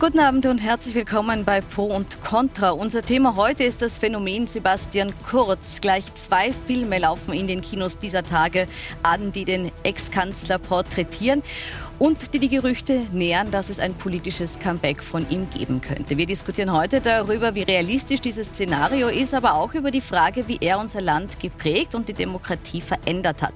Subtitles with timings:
[0.00, 2.70] Guten Abend und herzlich willkommen bei Pro und Contra.
[2.70, 5.82] Unser Thema heute ist das Phänomen Sebastian Kurz.
[5.82, 8.66] Gleich zwei Filme laufen in den Kinos dieser Tage
[9.02, 11.42] an, die den Ex-Kanzler porträtieren
[11.98, 16.16] und die die Gerüchte nähern, dass es ein politisches Comeback von ihm geben könnte.
[16.16, 20.56] Wir diskutieren heute darüber, wie realistisch dieses Szenario ist, aber auch über die Frage, wie
[20.62, 23.52] er unser Land geprägt und die Demokratie verändert hat.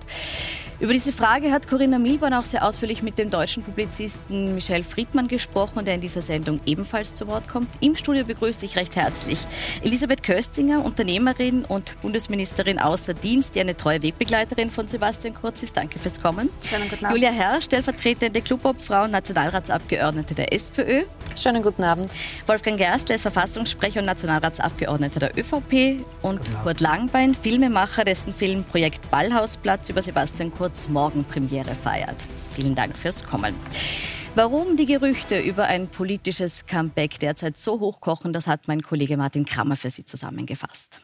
[0.80, 5.28] Über diese Frage hat Corinna Milborn auch sehr ausführlich mit dem deutschen Publizisten Michel Friedmann
[5.28, 7.68] gesprochen, der in dieser Sendung ebenfalls zu Wort kommt.
[7.80, 9.38] Im Studio begrüße ich recht herzlich
[9.82, 15.76] Elisabeth Köstinger, Unternehmerin und Bundesministerin außer Dienst, die eine treue Wegbegleiterin von Sebastian Kurz ist.
[15.76, 16.50] Danke fürs Kommen.
[16.64, 17.18] Schönen guten Abend.
[17.18, 21.04] Julia Herr, stellvertretende Clubobfrau und Nationalratsabgeordnete der SPÖ.
[21.40, 22.12] Schönen guten Abend.
[22.46, 26.04] Wolfgang Gerstl ist Verfassungssprecher und Nationalratsabgeordneter der ÖVP.
[26.22, 32.16] Und Kurt Langbein, Filmemacher, dessen Film Projekt Ballhausplatz über Sebastian Kurz kurz morgen Premiere feiert.
[32.54, 33.54] Vielen Dank fürs Kommen.
[34.34, 39.44] Warum die Gerüchte über ein politisches Comeback derzeit so hochkochen, das hat mein Kollege Martin
[39.44, 41.00] Kramer für Sie zusammengefasst.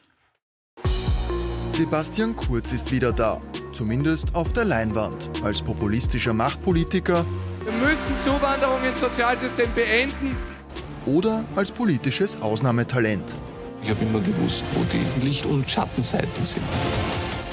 [1.68, 3.38] Sebastian Kurz ist wieder da,
[3.74, 7.26] zumindest auf der Leinwand, als populistischer Machtpolitiker.
[7.62, 10.34] Wir müssen Zuwanderung ins Sozialsystem beenden.
[11.04, 13.34] Oder als politisches Ausnahmetalent.
[13.82, 16.64] Ich habe immer gewusst, wo die Licht- und Schattenseiten sind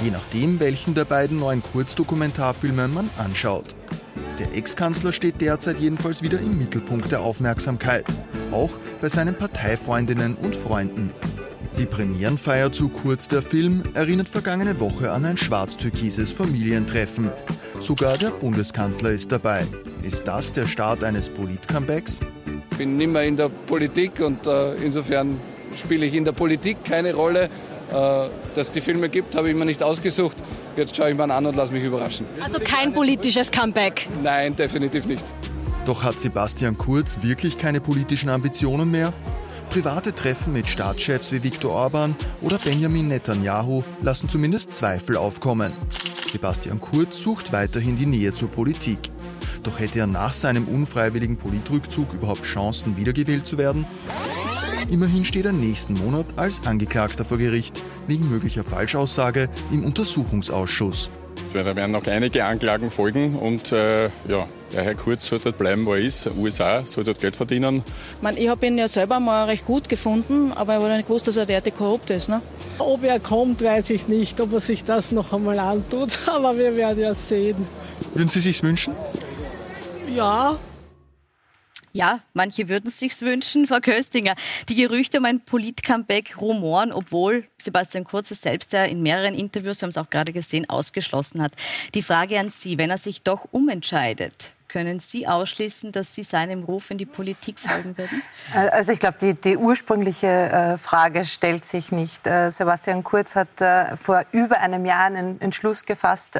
[0.03, 3.75] je nachdem, welchen der beiden neuen Kurzdokumentarfilme man anschaut.
[4.39, 8.05] Der Ex-Kanzler steht derzeit jedenfalls wieder im Mittelpunkt der Aufmerksamkeit,
[8.51, 8.69] auch
[9.01, 11.11] bei seinen Parteifreundinnen und Freunden.
[11.79, 17.29] Die Premierenfeier zu Kurz der Film erinnert vergangene Woche an ein schwarz-türkises Familientreffen.
[17.79, 19.65] Sogar der Bundeskanzler ist dabei.
[20.01, 22.21] Ist das der Start eines Polit-Comebacks?
[22.71, 25.39] Ich bin nicht mehr in der Politik und äh, insofern
[25.75, 27.49] spiele ich in der Politik keine Rolle.
[27.89, 27.93] Äh,
[28.53, 30.37] dass es die Filme gibt, habe ich mir nicht ausgesucht.
[30.75, 32.25] Jetzt schaue ich mir an und lasse mich überraschen.
[32.41, 34.07] Also kein politisches Comeback?
[34.23, 35.25] Nein, definitiv nicht.
[35.85, 39.13] Doch hat Sebastian Kurz wirklich keine politischen Ambitionen mehr?
[39.69, 45.73] Private Treffen mit Staatschefs wie Viktor Orban oder Benjamin Netanyahu lassen zumindest Zweifel aufkommen.
[46.29, 48.99] Sebastian Kurz sucht weiterhin die Nähe zur Politik.
[49.63, 53.85] Doch hätte er nach seinem unfreiwilligen Politrückzug überhaupt Chancen, wiedergewählt zu werden?
[54.89, 61.09] Immerhin steht er nächsten Monat als Angeklagter vor Gericht wegen möglicher Falschaussage im Untersuchungsausschuss.
[61.53, 65.85] Da werden noch einige Anklagen folgen und äh, ja, der Herr Kurz soll dort bleiben,
[65.85, 66.29] wo er ist.
[66.37, 67.77] USA soll dort Geld verdienen.
[67.77, 71.07] Ich, meine, ich habe ihn ja selber mal recht gut gefunden, aber ich habe nicht
[71.07, 72.29] gewusst, dass er derartig korrupt ist.
[72.29, 72.41] Ne?
[72.79, 76.75] Ob er kommt, weiß ich nicht, ob er sich das noch einmal antut, aber wir
[76.75, 77.67] werden ja sehen.
[78.13, 78.93] Würden Sie sich wünschen?
[80.13, 80.57] Ja,
[81.97, 84.35] ja, manche würden es sich wünschen, Frau Köstinger.
[84.69, 89.81] Die Gerüchte um ein Polit-Comeback rumoren, obwohl Sebastian Kurz es selbst ja in mehreren Interviews,
[89.81, 91.53] wir haben es auch gerade gesehen, ausgeschlossen hat.
[91.95, 96.61] Die Frage an Sie, wenn er sich doch umentscheidet, können Sie ausschließen, dass Sie seinem
[96.63, 98.21] Ruf in die Politik folgen würden?
[98.53, 102.27] Also ich glaube, die, die, ursprüngliche äh, Frage stellt sich nicht.
[102.27, 106.35] Äh, Sebastian Kurz hat äh, vor über einem Jahr einen Entschluss gefasst,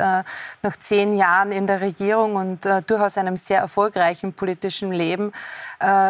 [0.62, 5.32] nach zehn Jahren in der Regierung und durchaus einem sehr erfolgreichen politischen Leben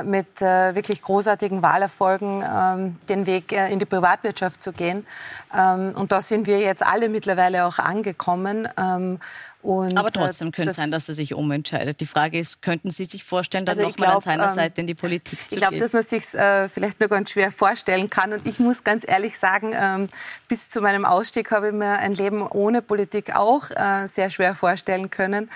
[0.03, 5.05] mit wirklich großartigen Wahlerfolgen ähm, den Weg in die Privatwirtschaft zu gehen.
[5.53, 8.67] Ähm, und da sind wir jetzt alle mittlerweile auch angekommen.
[9.63, 11.99] Und Aber trotzdem könnte es sein, dass er sich umentscheidet.
[11.99, 14.87] Die Frage ist, könnten Sie sich vorstellen, dann also nochmal an seiner ähm, Seite in
[14.87, 15.83] die Politik zu ich glaub, gehen?
[15.83, 18.33] Ich glaube, dass man sich äh, vielleicht nur ganz schwer vorstellen kann.
[18.33, 20.07] Und ich muss ganz ehrlich sagen, ähm,
[20.47, 24.53] bis zu meinem Ausstieg habe ich mir ein Leben ohne Politik auch äh, sehr schwer
[24.53, 25.49] vorstellen können.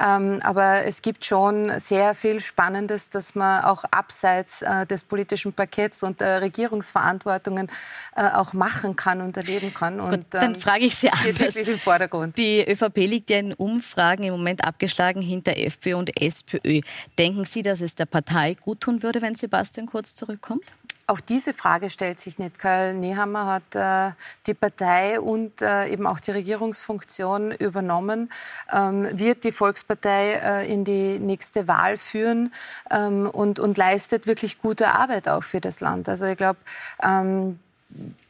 [0.00, 5.52] Ähm, aber es gibt schon sehr viel Spannendes, das man auch abseits äh, des politischen
[5.52, 7.68] Pakets und der Regierungsverantwortungen
[8.14, 10.00] äh, auch machen kann und erleben kann.
[10.00, 11.56] Und, Gut, dann ähm, frage ich Sie anders.
[11.56, 12.36] Im Vordergrund.
[12.36, 16.80] Die ÖVP liegt ja in Umfragen im Moment abgeschlagen hinter FPÖ und SPÖ.
[17.18, 20.64] Denken Sie, dass es der Partei gut tun würde, wenn Sebastian Kurz zurückkommt?
[21.10, 22.58] Auch diese Frage stellt sich nicht.
[22.58, 24.12] Karl Nehammer hat äh,
[24.46, 28.30] die Partei und äh, eben auch die Regierungsfunktion übernommen,
[28.70, 32.52] ähm, wird die Volkspartei äh, in die nächste Wahl führen
[32.90, 36.10] ähm, und, und leistet wirklich gute Arbeit auch für das Land.
[36.10, 36.58] Also ich glaube,
[37.02, 37.58] ähm,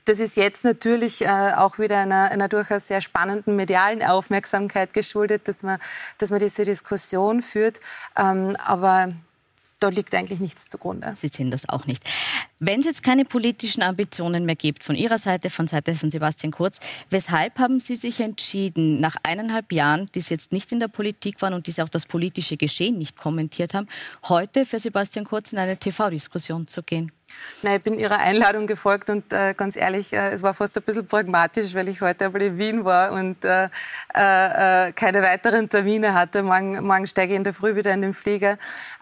[0.04, 5.48] das ist jetzt natürlich äh, auch wieder einer, einer, durchaus sehr spannenden medialen Aufmerksamkeit geschuldet,
[5.48, 5.78] dass man,
[6.18, 7.80] dass man diese Diskussion führt.
[8.16, 9.12] Ähm, aber
[9.80, 11.14] da liegt eigentlich nichts zugrunde.
[11.16, 12.04] Sie sehen das auch nicht.
[12.60, 16.50] Wenn es jetzt keine politischen Ambitionen mehr gibt, von Ihrer Seite, von Seite von Sebastian
[16.50, 20.88] Kurz, weshalb haben Sie sich entschieden, nach eineinhalb Jahren, die Sie jetzt nicht in der
[20.88, 23.86] Politik waren und die Sie auch das politische Geschehen nicht kommentiert haben,
[24.28, 27.12] heute für Sebastian Kurz in eine TV-Diskussion zu gehen?
[27.62, 30.82] Nein, ich bin Ihrer Einladung gefolgt und äh, ganz ehrlich, äh, es war fast ein
[30.82, 33.68] bisschen pragmatisch, weil ich heute einmal in Wien war und äh,
[34.14, 36.42] äh, äh, keine weiteren Termine hatte.
[36.42, 38.56] Morgen, morgen steige ich in der Früh wieder in den Flieger.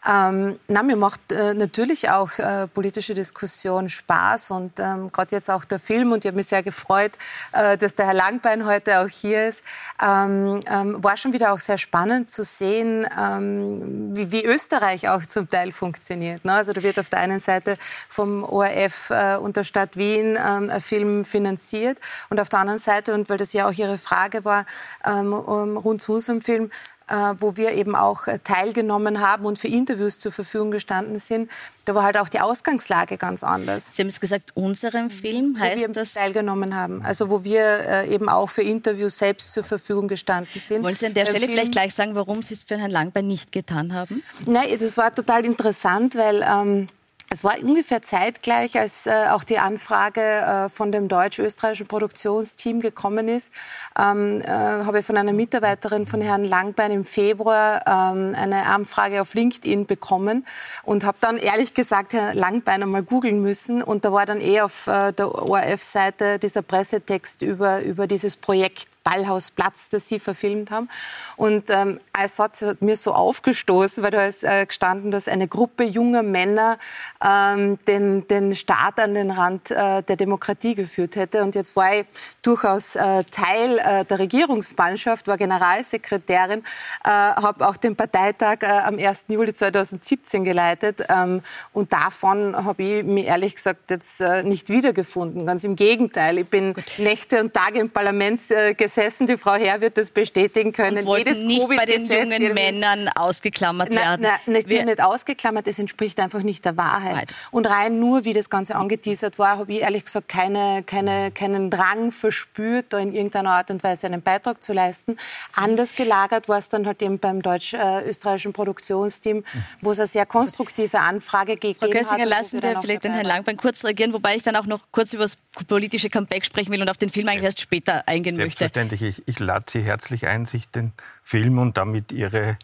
[0.06, 2.30] Ähm, na, mir macht äh, natürlich auch
[2.74, 6.62] politische Diskussion Spaß und ähm, gerade jetzt auch der Film und ich habe mich sehr
[6.62, 7.12] gefreut,
[7.52, 9.62] dass der Herr Langbein heute auch hier ist.
[10.02, 15.24] Ähm, ähm, war schon wieder auch sehr spannend zu sehen, ähm, wie, wie, Österreich auch
[15.26, 16.44] zum Teil funktioniert.
[16.44, 16.52] Ne?
[16.52, 17.76] Also da wird auf der einen Seite
[18.08, 21.98] vom ORF äh, und der Stadt Wien ähm, ein Film finanziert.
[22.30, 24.66] Und auf der anderen Seite, und weil das ja auch Ihre Frage war,
[25.04, 26.95] ähm, rund zu unserem Film, äh,
[27.38, 31.50] wo wir eben auch äh, teilgenommen haben und für Interviews zur Verfügung gestanden sind,
[31.84, 33.92] da war halt auch die Ausgangslage ganz anders.
[33.94, 36.14] Sie haben es gesagt, unserem Film heißt wo wir das?
[36.14, 37.02] teilgenommen haben.
[37.02, 40.82] Also wo wir äh, eben auch für Interviews selbst zur Verfügung gestanden sind.
[40.82, 43.28] Wollen Sie an der Stelle Film vielleicht gleich sagen, warum Sie es für Herrn Langbein
[43.28, 44.24] nicht getan haben?
[44.44, 46.88] Nein, das war total interessant, weil ähm,
[47.28, 53.28] es war ungefähr zeitgleich, als äh, auch die Anfrage äh, von dem deutsch-österreichischen Produktionsteam gekommen
[53.28, 53.52] ist,
[53.98, 59.20] ähm, äh, habe ich von einer Mitarbeiterin von Herrn Langbein im Februar ähm, eine Anfrage
[59.20, 60.46] auf LinkedIn bekommen
[60.84, 64.60] und habe dann ehrlich gesagt Herrn Langbein einmal googeln müssen und da war dann eh
[64.60, 70.88] auf äh, der ORF-Seite dieser Pressetext über, über dieses Projekt Ballhausplatz, das Sie verfilmt haben.
[71.36, 75.46] Und ähm, ein Satz hat mir so aufgestoßen, weil da ist äh, gestanden, dass eine
[75.46, 76.76] Gruppe junger Männer
[77.24, 81.44] ähm, den, den Staat an den Rand äh, der Demokratie geführt hätte.
[81.44, 82.06] Und jetzt war ich
[82.42, 86.64] durchaus äh, Teil äh, der Regierungsmannschaft, war Generalsekretärin,
[87.04, 89.26] äh, habe auch den Parteitag äh, am 1.
[89.28, 91.04] Juli 2017 geleitet.
[91.08, 91.42] Ähm,
[91.72, 95.46] und davon habe ich mich ehrlich gesagt jetzt äh, nicht wiedergefunden.
[95.46, 96.38] Ganz im Gegenteil.
[96.38, 96.84] Ich bin Gut.
[96.98, 101.06] Nächte und Tage im Parlament äh, gesessen gesessen, die Frau Herr wird das bestätigen können.
[101.06, 104.22] Und Jedes nicht bei den jungen Männern ausgeklammert werden.
[104.22, 107.14] Nein, nicht, Wir, nicht ausgeklammert, es entspricht einfach nicht der Wahrheit.
[107.14, 107.34] Right.
[107.50, 111.70] Und rein nur, wie das Ganze angeteasert war, habe ich ehrlich gesagt keine, keine, keinen
[111.70, 115.16] Drang verspürt, da in irgendeiner Art und Weise einen Beitrag zu leisten.
[115.52, 119.44] Anders gelagert war es dann halt eben beim deutsch-österreichischen Produktionsteam,
[119.82, 122.28] wo es eine sehr konstruktive Anfrage gegeben Frau Kössinger, hat.
[122.28, 125.24] lassen wir vielleicht den Herrn Langbein kurz reagieren, wobei ich dann auch noch kurz über
[125.24, 125.36] das
[125.68, 129.02] politische Comeback sprechen will und auf den Film eigentlich erst später eingehen möchte selbstverständlich.
[129.02, 130.92] Ich, ich lade Sie herzlich ein, sich den
[131.22, 132.58] Film und damit Ihre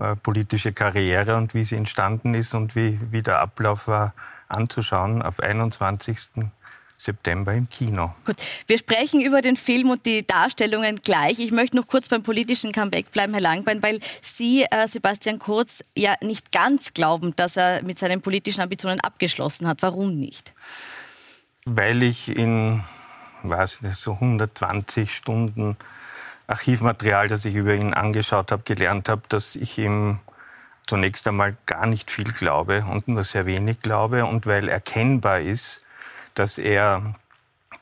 [0.00, 4.14] äh, politische Karriere und wie sie entstanden ist und wie, wie der Ablauf war,
[4.48, 6.18] anzuschauen auf 21.
[7.00, 8.12] September im Kino.
[8.24, 8.36] Gut,
[8.66, 11.38] wir sprechen über den Film und die Darstellungen gleich.
[11.38, 15.84] Ich möchte noch kurz beim politischen Comeback bleiben, Herr Langbein, weil Sie, äh, Sebastian Kurz,
[15.96, 19.80] ja nicht ganz glauben, dass er mit seinen politischen Ambitionen abgeschlossen hat.
[19.82, 20.52] Warum nicht?
[21.66, 22.82] Weil ich in
[23.48, 25.76] weiß nicht, so 120 Stunden
[26.46, 30.18] Archivmaterial, das ich über ihn angeschaut habe, gelernt habe, dass ich ihm
[30.86, 34.24] zunächst einmal gar nicht viel glaube und nur sehr wenig glaube.
[34.24, 35.82] Und weil erkennbar ist,
[36.34, 37.14] dass er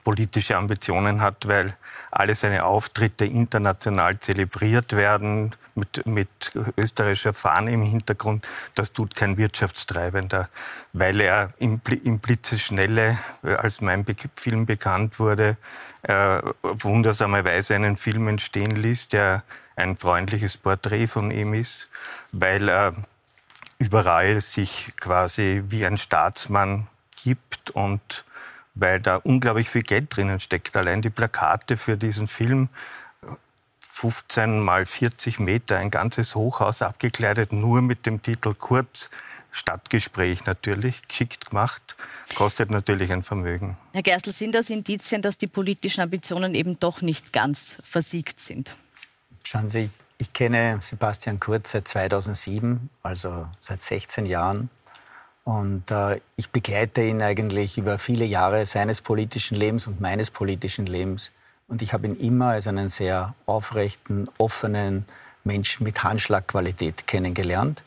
[0.02, 1.76] politische Ambitionen hat, weil
[2.10, 6.28] alle seine Auftritte international zelebriert werden, mit, mit
[6.76, 8.46] österreichischer Fahne im Hintergrund.
[8.74, 10.48] Das tut kein Wirtschaftstreibender,
[10.92, 15.56] weil er im, im Blitzeschnelle, äh, als mein Film bekannt wurde,
[16.02, 19.42] äh, wundersamerweise einen Film entstehen ließ, der
[19.76, 21.88] ein freundliches Porträt von ihm ist,
[22.32, 22.94] weil er
[23.78, 26.86] überall sich quasi wie ein Staatsmann
[27.22, 28.24] gibt und
[28.74, 30.76] weil da unglaublich viel Geld drinnen steckt.
[30.76, 32.68] Allein die Plakate für diesen Film
[33.96, 39.08] 15 mal 40 Meter, ein ganzes Hochhaus abgekleidet, nur mit dem Titel Kurz.
[39.52, 41.96] Stadtgespräch natürlich, geschickt gemacht,
[42.34, 43.78] kostet natürlich ein Vermögen.
[43.94, 48.70] Herr Gerstl, sind das Indizien, dass die politischen Ambitionen eben doch nicht ganz versiegt sind?
[49.44, 49.88] Schauen Sie,
[50.18, 54.68] ich kenne Sebastian Kurz seit 2007, also seit 16 Jahren.
[55.44, 60.84] Und äh, ich begleite ihn eigentlich über viele Jahre seines politischen Lebens und meines politischen
[60.84, 61.32] Lebens.
[61.68, 65.04] Und ich habe ihn immer als einen sehr aufrechten, offenen
[65.42, 67.82] Menschen mit Handschlagqualität kennengelernt.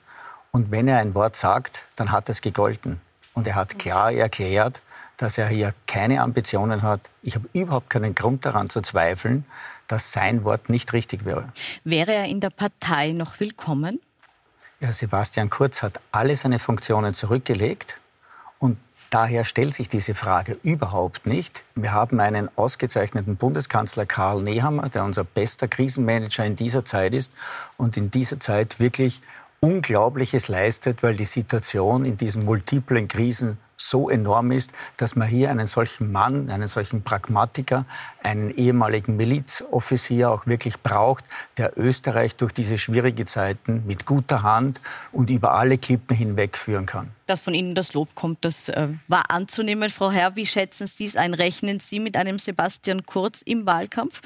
[0.52, 3.00] Und wenn er ein Wort sagt, dann hat es gegolten.
[3.34, 4.82] Und er hat klar erklärt,
[5.16, 7.02] dass er hier keine Ambitionen hat.
[7.22, 9.46] Ich habe überhaupt keinen Grund daran zu zweifeln,
[9.88, 11.46] dass sein Wort nicht richtig wäre.
[11.84, 14.02] Wäre er in der Partei noch willkommen?
[14.80, 18.00] Ja, Sebastian Kurz hat alle seine Funktionen zurückgelegt
[19.10, 21.64] daher stellt sich diese Frage überhaupt nicht.
[21.76, 27.32] Wir haben einen ausgezeichneten Bundeskanzler Karl Nehammer, der unser bester Krisenmanager in dieser Zeit ist
[27.78, 29.22] und in dieser Zeit wirklich
[29.62, 35.50] Unglaubliches leistet, weil die Situation in diesen multiplen Krisen so enorm ist, dass man hier
[35.50, 37.86] einen solchen Mann, einen solchen Pragmatiker,
[38.22, 41.24] einen ehemaligen Milizoffizier auch wirklich braucht,
[41.58, 46.86] der Österreich durch diese schwierigen Zeiten mit guter Hand und über alle Klippen hinweg führen
[46.86, 47.12] kann.
[47.26, 49.90] Dass von Ihnen das Lob kommt, das äh, war anzunehmen.
[49.90, 51.34] Frau Herr, wie schätzen Sie es ein?
[51.34, 54.22] Rechnen Sie mit einem Sebastian Kurz im Wahlkampf?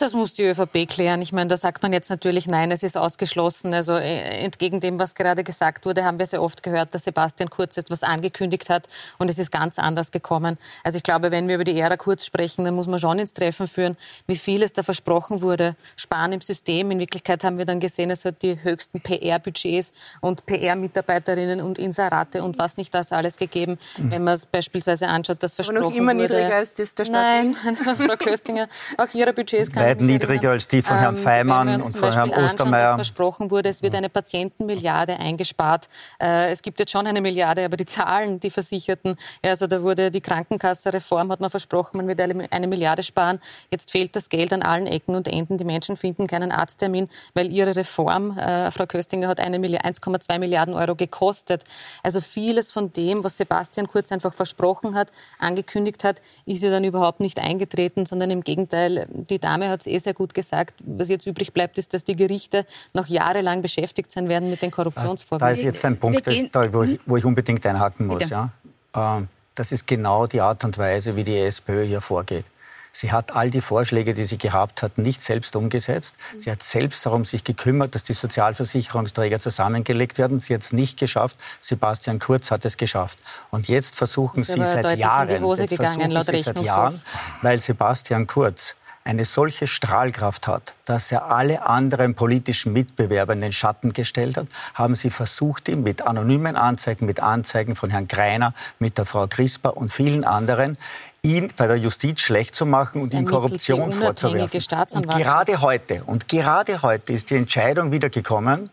[0.00, 1.20] Das muss die ÖVP klären.
[1.20, 3.74] Ich meine, da sagt man jetzt natürlich, nein, es ist ausgeschlossen.
[3.74, 7.50] Also äh, entgegen dem, was gerade gesagt wurde, haben wir sehr oft gehört, dass Sebastian
[7.50, 8.88] Kurz etwas angekündigt hat
[9.18, 10.56] und es ist ganz anders gekommen.
[10.84, 13.34] Also ich glaube, wenn wir über die Ära Kurz sprechen, dann muss man schon ins
[13.34, 15.76] Treffen führen, wie viel es da versprochen wurde.
[15.96, 16.90] Sparen im System.
[16.92, 19.92] In Wirklichkeit haben wir dann gesehen, es hat die höchsten PR-Budgets
[20.22, 23.78] und PR-Mitarbeiterinnen und Inserate und was nicht das alles gegeben.
[23.98, 24.12] Mhm.
[24.12, 25.96] Wenn man es beispielsweise anschaut, das versprochen wurde.
[25.98, 27.44] immer niedriger als das der Stadt.
[27.44, 28.66] Nein, Frau Köstinger,
[28.96, 32.30] auch Ihre Budgets kann weit niedriger als die von Herrn ähm, Feimann und von Herrn
[32.30, 32.94] Ostermeier.
[32.94, 35.88] versprochen wurde, es wird eine Patientenmilliarde eingespart.
[36.20, 40.10] Äh, es gibt jetzt schon eine Milliarde, aber die Zahlen, die Versicherten, also da wurde
[40.10, 43.40] die Krankenkassereform, hat man versprochen, man wird eine Milliarde sparen.
[43.70, 45.58] Jetzt fehlt das Geld an allen Ecken und Enden.
[45.58, 50.94] Die Menschen finden keinen Arzttermin, weil ihre Reform, äh, Frau Köstinger, hat 1,2 Milliarden Euro
[50.94, 51.64] gekostet.
[52.02, 56.84] Also vieles von dem, was Sebastian Kurz einfach versprochen hat, angekündigt hat, ist ja dann
[56.84, 60.74] überhaupt nicht eingetreten, sondern im Gegenteil, die Dame hat hat es eh sehr gut gesagt.
[60.84, 64.70] Was jetzt übrig bleibt, ist, dass die Gerichte noch jahrelang beschäftigt sein werden mit den
[64.70, 65.46] Korruptionsvorwürfen.
[65.46, 68.28] Da ist jetzt ein Punkt, das, da, wo, ich, wo, ich, unbedingt einhaken muss.
[68.28, 68.50] Ja?
[68.94, 72.44] Ähm, das ist genau die Art und Weise, wie die SPÖ hier vorgeht.
[72.92, 76.16] Sie hat all die Vorschläge, die sie gehabt hat, nicht selbst umgesetzt.
[76.38, 80.40] Sie hat selbst darum sich gekümmert, dass die Sozialversicherungsträger zusammengelegt werden.
[80.40, 81.36] Sie hat es nicht geschafft.
[81.60, 83.18] Sebastian Kurz hat es geschafft.
[83.50, 87.00] Und jetzt versuchen sie seit Jahren, gegangen, sie seit Jahren,
[87.42, 93.52] weil Sebastian Kurz eine solche Strahlkraft hat, dass er alle anderen politischen Mitbewerber in den
[93.52, 98.54] Schatten gestellt hat, haben sie versucht, ihn mit anonymen Anzeigen, mit Anzeigen von Herrn Greiner,
[98.78, 100.76] mit der Frau Crisper und vielen anderen
[101.22, 104.60] ihn bei der Justiz schlecht zu machen und ihm Korruption vorzuwerfen.
[104.94, 108.70] Und gerade heute, und gerade heute ist die Entscheidung wieder gekommen,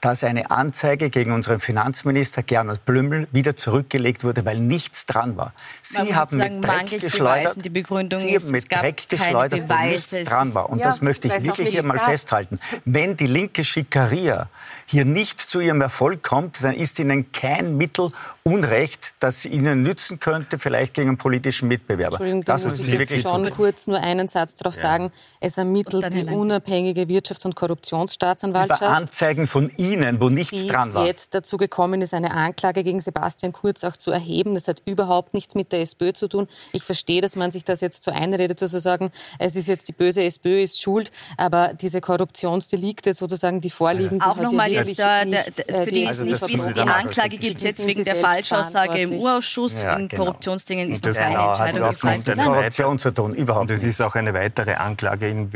[0.00, 5.52] dass eine Anzeige gegen unseren Finanzminister Gernot Blümel wieder zurückgelegt wurde, weil nichts dran war.
[5.82, 7.64] Sie haben mit Dreck geschleudert.
[7.64, 10.70] Die Begründung Sie haben mit Dreck geschleudert, wo nichts dran war.
[10.70, 12.58] Und ja, das möchte ich wirklich hier mal festhalten.
[12.84, 14.48] Wenn die linke Schikaria
[14.90, 18.10] hier nicht zu ihrem Erfolg kommt, dann ist ihnen kein Mittel
[18.42, 22.14] Unrecht, das ihnen nützen könnte, vielleicht gegen einen politischen Mitbewerber.
[22.14, 24.80] Entschuldigung, das muss ich jetzt schon kurz nur einen Satz darauf ja.
[24.80, 25.12] sagen.
[25.40, 28.80] Es ermittelt die unabhängige Wirtschafts- und Korruptionsstaatsanwaltschaft.
[28.80, 31.06] Über Anzeigen von Ihnen, wo nichts die dran war.
[31.06, 34.54] jetzt dazu gekommen ist, eine Anklage gegen Sebastian Kurz auch zu erheben.
[34.54, 36.48] Das hat überhaupt nichts mit der SPÖ zu tun.
[36.72, 40.22] Ich verstehe, dass man sich das jetzt so einredet, sozusagen, es ist jetzt die böse
[40.22, 44.24] SPÖ ist schuld, aber diese Korruptionsdelikte sozusagen, die vorliegen, ja.
[44.24, 45.44] die auch nochmal der, der,
[45.84, 49.82] für die, also die, die Anklage gibt es jetzt wegen der Falschaussage im Urausschuss.
[49.82, 50.24] Ja, in genau.
[50.24, 52.22] Korruptionsdingen ist noch keine genau, Entscheidung gefallen.
[52.26, 55.50] mit Korruption zu tun, überhaupt Und es ist auch eine weitere Anklage in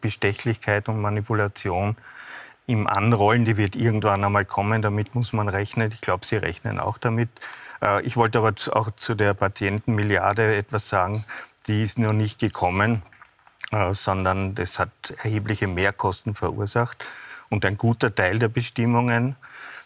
[0.00, 1.96] Bestechlichkeit und Manipulation
[2.66, 5.90] im Anrollen, die wird irgendwann einmal kommen, damit muss man rechnen.
[5.92, 7.28] Ich glaube, Sie rechnen auch damit.
[7.80, 11.24] Äh, ich wollte aber auch zu der Patientenmilliarde etwas sagen.
[11.68, 13.02] Die ist noch nicht gekommen,
[13.70, 14.90] äh, sondern das hat
[15.22, 17.04] erhebliche Mehrkosten verursacht.
[17.48, 19.36] Und ein guter Teil der Bestimmungen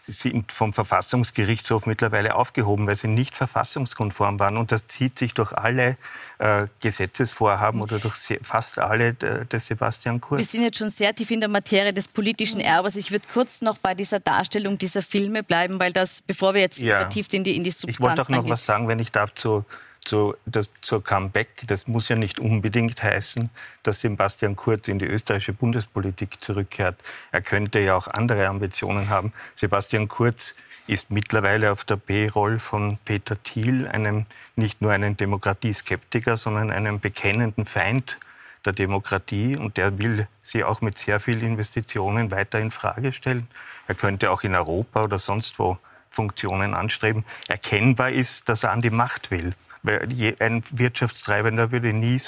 [0.07, 4.57] sind vom Verfassungsgerichtshof mittlerweile aufgehoben, weil sie nicht verfassungskonform waren.
[4.57, 5.97] Und das zieht sich durch alle
[6.39, 10.39] äh, Gesetzesvorhaben oder durch fast alle äh, des Sebastian Kurz.
[10.39, 12.95] Wir sind jetzt schon sehr tief in der Materie des politischen Erbes.
[12.95, 16.79] Ich würde kurz noch bei dieser Darstellung dieser Filme bleiben, weil das, bevor wir jetzt
[16.79, 16.97] ja.
[16.97, 19.33] vertieft in die, in die Substanz Ich wollte auch noch was sagen, wenn ich darf,
[19.35, 19.65] zu
[20.01, 21.49] zu, das, zur Comeback.
[21.67, 23.49] Das muss ja nicht unbedingt heißen,
[23.83, 26.95] dass Sebastian Kurz in die österreichische Bundespolitik zurückkehrt.
[27.31, 29.33] Er könnte ja auch andere Ambitionen haben.
[29.55, 30.55] Sebastian Kurz
[30.87, 36.99] ist mittlerweile auf der B-Roll von Peter Thiel, einem nicht nur einen Demokratieskeptiker, sondern einem
[36.99, 38.17] bekennenden Feind
[38.65, 43.47] der Demokratie und der will sie auch mit sehr vielen Investitionen weiter in Frage stellen.
[43.87, 45.77] Er könnte auch in Europa oder sonst wo
[46.09, 47.25] Funktionen anstreben.
[47.47, 49.53] Erkennbar ist, dass er an die Macht will.
[49.83, 52.19] Ein Wirtschaftstreibender würde nie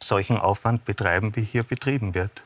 [0.00, 2.42] solchen Aufwand betreiben, wie hier betrieben wird.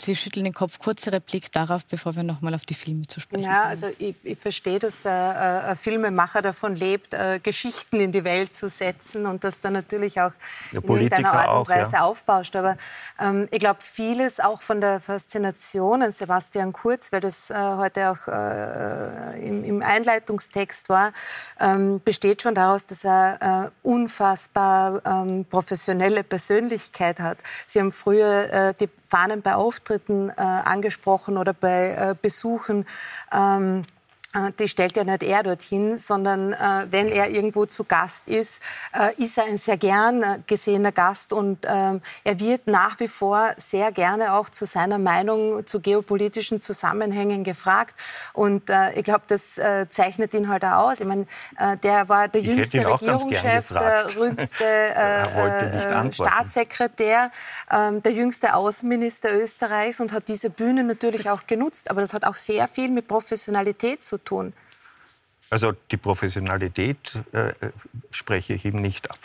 [0.00, 0.78] Sie schütteln den Kopf.
[0.78, 3.54] Kurze Replik darauf, bevor wir noch mal auf die Filme zu sprechen kommen.
[3.54, 8.24] Ja, also ich, ich verstehe, dass äh, ein Filmemacher davon lebt, äh, Geschichten in die
[8.24, 10.32] Welt zu setzen und das dann natürlich auch
[10.72, 12.02] ja, in irgendeiner Art und Weise ja.
[12.02, 12.56] aufbauscht.
[12.56, 12.76] Aber
[13.20, 18.10] ähm, ich glaube, vieles auch von der Faszination an Sebastian Kurz, weil das äh, heute
[18.10, 21.12] auch äh, im, im, Einleitungstext war,
[21.58, 27.38] ähm, besteht schon daraus, dass er äh, unfassbar ähm, professionelle Persönlichkeit hat.
[27.66, 32.84] Sie haben früher äh, die Fahnen bei Auftritten Auftritten äh, angesprochen oder bei äh, Besuchen.
[33.32, 33.99] Ähm, äh,
[34.60, 39.12] die stellt ja nicht er dorthin, sondern äh, wenn er irgendwo zu Gast ist, äh,
[39.20, 43.50] ist er ein sehr gern äh, gesehener Gast und ähm, er wird nach wie vor
[43.56, 47.96] sehr gerne auch zu seiner Meinung zu geopolitischen Zusammenhängen gefragt.
[48.32, 51.00] Und äh, ich glaube, das äh, zeichnet ihn halt auch aus.
[51.00, 51.26] Ich meine,
[51.82, 54.64] der war der ich jüngste Regierungschef, der jüngste
[56.12, 57.30] Staatssekretär,
[57.70, 62.24] ähm, der jüngste Außenminister Österreichs und hat diese Bühne natürlich auch genutzt, aber das hat
[62.24, 64.52] auch sehr viel mit Professionalität zu tun?
[65.50, 66.98] Also die Professionalität
[67.32, 67.52] äh,
[68.10, 69.18] spreche ich ihm nicht ab.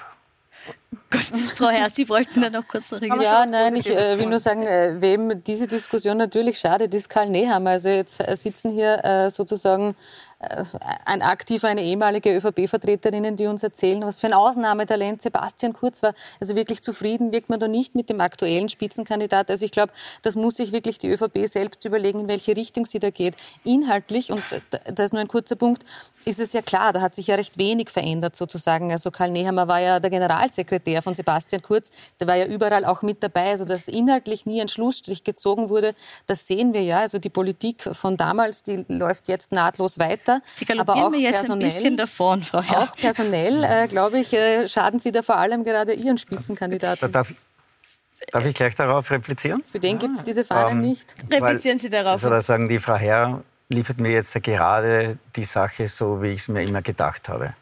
[1.56, 3.22] Frau Herr, Sie wollten da noch kurz reagieren.
[3.22, 7.30] Ja, nein, ich äh, will nur sagen, äh, wem diese Diskussion natürlich schadet, ist Karl
[7.30, 7.72] Nehammer.
[7.72, 9.96] Also jetzt äh, sitzen hier äh, sozusagen
[10.35, 10.35] äh,
[11.06, 16.14] ein aktiver, eine ehemalige ÖVP-Vertreterinnen, die uns erzählen, was für ein Ausnahmetalent Sebastian Kurz war.
[16.40, 19.50] Also wirklich zufrieden wirkt man da nicht mit dem aktuellen Spitzenkandidat.
[19.50, 23.00] Also ich glaube, das muss sich wirklich die ÖVP selbst überlegen, in welche Richtung sie
[23.00, 23.36] da geht.
[23.64, 25.86] Inhaltlich, und da ist nur ein kurzer Punkt,
[26.26, 28.92] ist es ja klar, da hat sich ja recht wenig verändert sozusagen.
[28.92, 33.02] Also Karl Nehammer war ja der Generalsekretär von Sebastian Kurz, der war ja überall auch
[33.02, 33.52] mit dabei.
[33.52, 35.94] Also dass inhaltlich nie ein Schlussstrich gezogen wurde,
[36.28, 37.00] das sehen wir ja.
[37.00, 40.42] Also die Politik von damals, die läuft jetzt nahtlos weiter.
[40.46, 42.82] Sie aber auch mir jetzt personell, ein bisschen davon, Frau Herr.
[42.82, 47.12] Auch personell, äh, glaube ich, äh, schaden Sie da vor allem gerade Ihren Spitzenkandidaten.
[47.12, 47.34] Darf,
[48.32, 49.64] darf ich gleich darauf replizieren?
[49.72, 51.16] Für den gibt es diese Fahne ähm, nicht.
[51.32, 52.14] Replizieren Sie darauf.
[52.14, 53.44] Also da sagen die Frau Herr
[53.76, 57.54] liefert mir jetzt gerade die Sache so, wie ich es mir immer gedacht habe.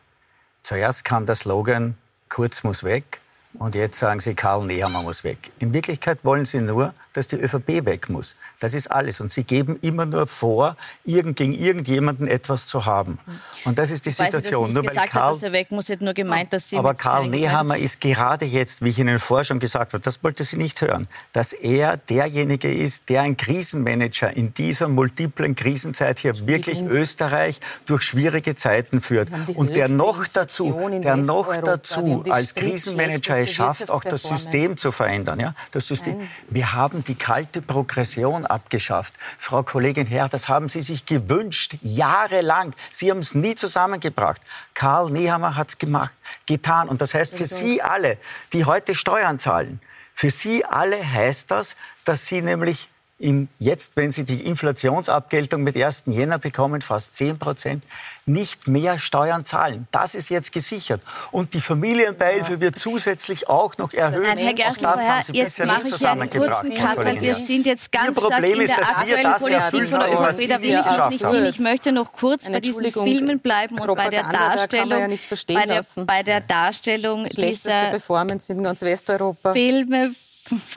[0.61, 1.97] Zuerst kam der Slogan,
[2.33, 3.21] Kurz muss weg.
[3.59, 5.51] Und jetzt sagen Sie, Karl Nehammer muss weg.
[5.59, 8.35] In Wirklichkeit wollen Sie nur, dass die ÖVP weg muss.
[8.59, 9.21] Das ist alles.
[9.21, 13.19] Und Sie geben immer nur vor, irgend, gegen irgendjemanden etwas zu haben.
[13.63, 14.69] Und das ist die Wobei Situation.
[14.69, 16.69] Sie das nicht nur weil Karl, hat, dass er weg muss, hätte nur gemeint, dass
[16.69, 16.77] Sie...
[16.77, 20.43] Aber Karl Nehammer ist gerade jetzt, wie ich Ihnen vorher schon gesagt habe, das wollte
[20.43, 26.47] Sie nicht hören, dass er derjenige ist, der ein Krisenmanager in dieser multiplen Krisenzeit hier
[26.47, 29.29] wirklich Österreich durch schwierige Zeiten führt.
[29.53, 34.91] Und der noch dazu, der noch dazu als Krisenmanager es schafft, auch das System zu
[34.91, 35.39] verändern.
[35.39, 35.55] Ja?
[35.71, 36.27] Das System.
[36.49, 39.13] Wir haben die kalte Progression abgeschafft.
[39.37, 42.73] Frau Kollegin Herr, das haben Sie sich gewünscht, jahrelang.
[42.91, 44.41] Sie haben es nie zusammengebracht.
[44.73, 46.13] Karl Nehammer hat es gemacht,
[46.45, 46.89] getan.
[46.89, 48.17] Und das heißt für Sie alle,
[48.53, 49.79] die heute Steuern zahlen,
[50.15, 52.89] für Sie alle heißt das, dass Sie nämlich
[53.19, 56.03] in jetzt, wenn Sie die Inflationsabgeltung mit 1.
[56.07, 57.83] Jänner bekommen, fast 10 Prozent,
[58.25, 59.87] nicht mehr Steuern zahlen.
[59.91, 61.01] Das ist jetzt gesichert.
[61.31, 64.23] Und die Familienbeihilfe wird zusätzlich auch noch erhöht.
[64.23, 67.35] Nein, Herr Gerstl, auch das haben Sie jetzt mache ich einen kurzen Cut, weil wir
[67.35, 70.49] sind jetzt ganz stark in der aktuellen Politik von der ÖVP.
[70.49, 71.45] Da will ich auch nicht hin.
[71.45, 75.17] Ich möchte noch kurz bei diesen Filmen bleiben und bei der Darstellung, ja
[75.53, 79.53] bei, der, bei der Darstellung dieser Performance in ganz Westeuropa.
[79.53, 80.11] Filme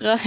[0.00, 0.18] ja,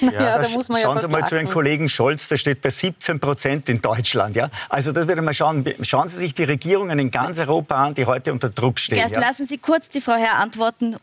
[0.00, 2.70] ja, da muss man ja Schauen Sie mal zu Ihren Kollegen Scholz, der steht bei
[2.70, 4.36] 17 Prozent in Deutschland.
[4.36, 4.50] Ja?
[4.68, 5.64] Also das würde man schauen.
[5.82, 8.98] Schauen Sie sich die Regierungen in ganz Europa an, die heute unter Druck stehen.
[8.98, 9.20] Erst ja?
[9.20, 10.96] lassen Sie kurz die Frau Herr antworten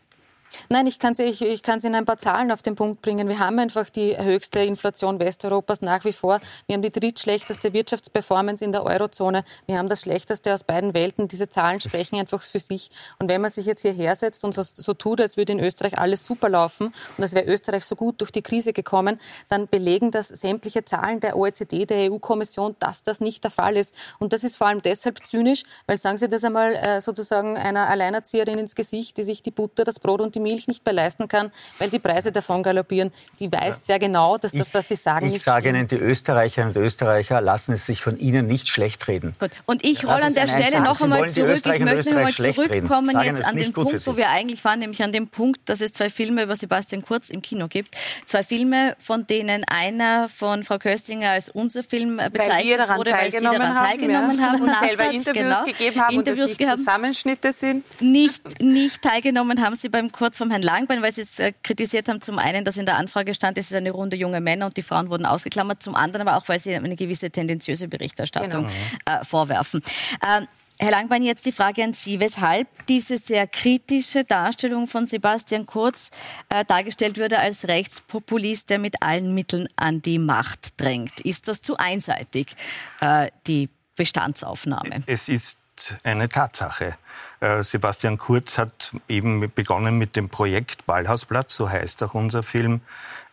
[0.68, 3.28] Nein, ich kann es ich, ich in ein paar Zahlen auf den Punkt bringen.
[3.28, 6.40] Wir haben einfach die höchste Inflation Westeuropas nach wie vor.
[6.66, 9.44] Wir haben die drittschlechteste Wirtschaftsperformance in der Eurozone.
[9.66, 11.28] Wir haben das schlechteste aus beiden Welten.
[11.28, 12.90] Diese Zahlen sprechen einfach für sich.
[13.18, 15.98] Und wenn man sich jetzt hierher setzt und so, so tut, als würde in Österreich
[15.98, 20.10] alles super laufen und als wäre Österreich so gut durch die Krise gekommen, dann belegen
[20.10, 23.94] das sämtliche Zahlen der OECD, der EU-Kommission, dass das nicht der Fall ist.
[24.18, 27.88] Und das ist vor allem deshalb zynisch, weil sagen Sie das einmal äh, sozusagen einer
[27.88, 30.94] Alleinerzieherin ins Gesicht, die sich die Butter, das Brot und die die Milch nicht mehr
[30.94, 33.12] leisten kann, weil die Preise davon galoppieren.
[33.38, 33.72] Die weiß ja.
[33.72, 35.92] sehr genau, dass das, was Sie sagen, ich nicht sage stimmt.
[35.92, 39.34] Ihnen, die Österreicherinnen und Österreicher lassen es sich von Ihnen nicht schlecht reden.
[39.38, 39.50] Gut.
[39.66, 41.60] Und ich rolle an der Stelle noch einmal zurück.
[41.64, 45.12] Ich möchte noch einmal zurückkommen jetzt an den Punkt, wo wir eigentlich waren, nämlich an
[45.12, 47.94] dem Punkt, dass es zwei Filme über Sebastian Kurz im Kino gibt.
[48.26, 53.30] Zwei Filme, von denen einer von Frau Köstinger als unser Film bezeichnet weil wurde, weil
[53.30, 54.62] sie daran teilgenommen haben.
[54.62, 58.00] Und selber Interviews genau, gegeben haben Interviews und das nicht Zusammenschnitte sind.
[58.00, 62.08] Nicht, nicht teilgenommen haben sie beim Kurz vom Herrn Langbein, weil Sie es äh, kritisiert
[62.08, 64.76] haben, zum einen, dass in der Anfrage stand, es ist eine Runde junge Männer und
[64.76, 69.20] die Frauen wurden ausgeklammert, zum anderen aber auch, weil Sie eine gewisse tendenziöse Berichterstattung genau.
[69.20, 69.82] äh, vorwerfen.
[70.22, 70.46] Äh,
[70.80, 72.20] Herr Langbein, jetzt die Frage an Sie.
[72.20, 76.10] Weshalb diese sehr kritische Darstellung von Sebastian Kurz
[76.48, 81.20] äh, dargestellt würde als Rechtspopulist, der mit allen Mitteln an die Macht drängt?
[81.20, 82.56] Ist das zu einseitig,
[83.02, 85.02] äh, die Bestandsaufnahme?
[85.04, 85.59] Es ist
[86.04, 86.96] eine Tatsache.
[87.40, 92.80] Äh, Sebastian Kurz hat eben begonnen mit dem Projekt Ballhausplatz, so heißt auch unser Film,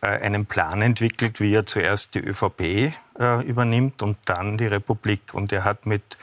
[0.00, 5.34] äh, einen Plan entwickelt, wie er zuerst die ÖVP äh, übernimmt und dann die Republik.
[5.34, 6.16] Und er hat mit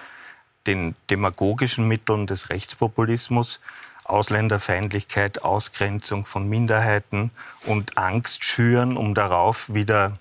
[0.67, 3.59] den demagogischen Mitteln des Rechtspopulismus
[4.05, 7.31] Ausländerfeindlichkeit, Ausgrenzung von Minderheiten
[7.65, 10.19] und Angst schüren, um darauf wieder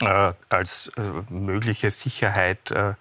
[0.00, 2.94] äh, als äh, mögliche Sicherheit äh,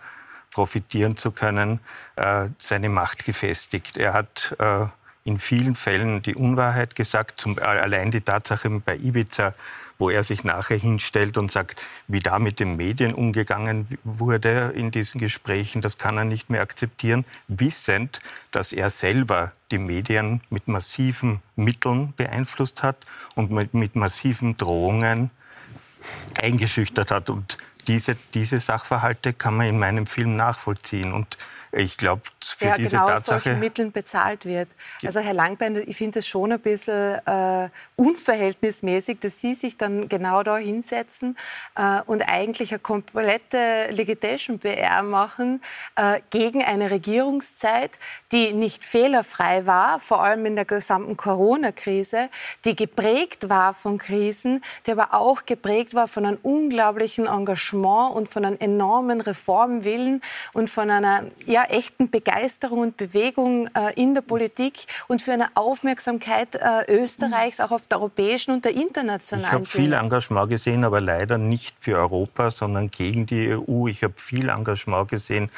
[0.57, 1.79] profitieren zu können,
[2.15, 3.95] äh, seine Macht gefestigt.
[3.95, 4.87] Er hat äh,
[5.23, 9.53] in vielen Fällen die Unwahrheit gesagt, zum, allein die Tatsache bei Ibiza
[9.99, 14.91] wo er sich nachher hinstellt und sagt, wie da mit den Medien umgegangen wurde in
[14.91, 18.19] diesen Gesprächen, das kann er nicht mehr akzeptieren, wissend,
[18.51, 22.97] dass er selber die Medien mit massiven Mitteln beeinflusst hat
[23.33, 25.31] und mit, mit massiven Drohungen
[26.39, 27.31] eingeschüchtert hat.
[27.31, 31.13] Und diese, diese Sachverhalte kann man in meinem Film nachvollziehen.
[31.13, 31.37] Und
[31.71, 33.41] ich glaube, für ja, diese genau Tatsache.
[33.41, 34.69] solchen Mitteln bezahlt wird.
[35.03, 40.07] Also Herr Langbein, ich finde es schon ein bisschen äh, unverhältnismäßig, dass Sie sich dann
[40.09, 41.37] genau da hinsetzen
[41.75, 45.61] äh, und eigentlich eine komplette Legitation-PR machen
[45.95, 47.99] äh, gegen eine Regierungszeit,
[48.31, 52.29] die nicht fehlerfrei war, vor allem in der gesamten Corona-Krise,
[52.65, 58.29] die geprägt war von Krisen, die aber auch geprägt war von einem unglaublichen Engagement und
[58.29, 60.21] von einem enormen Reformwillen
[60.53, 65.49] und von einer ja, echten Begeisterung und Bewegung äh, in der Politik und für eine
[65.55, 70.83] Aufmerksamkeit äh, Österreichs auch auf der europäischen und der internationalen Ich habe viel Engagement gesehen,
[70.83, 73.87] aber leider nicht für Europa, sondern gegen die EU.
[73.87, 75.49] Ich habe viel Engagement gesehen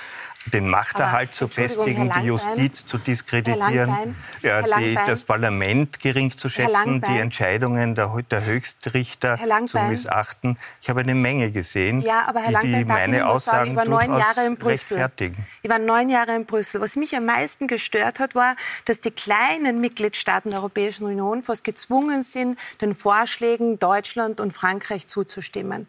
[0.45, 7.01] den Machterhalt zu festigen, die Justiz zu diskreditieren, ja, die, das Parlament gering zu schätzen,
[7.01, 10.57] die Entscheidungen der, der Höchstrichter zu missachten.
[10.81, 14.17] Ich habe eine Menge gesehen, ja, aber Herr die, die meine Aussagen sagen, ich neun
[14.17, 14.97] Jahre in Brüssel.
[14.97, 15.45] rechtfertigen.
[15.61, 16.81] Ich war neun Jahre in Brüssel.
[16.81, 21.63] Was mich am meisten gestört hat, war, dass die kleinen Mitgliedstaaten der Europäischen Union fast
[21.63, 25.87] gezwungen sind, den Vorschlägen Deutschland und Frankreich zuzustimmen.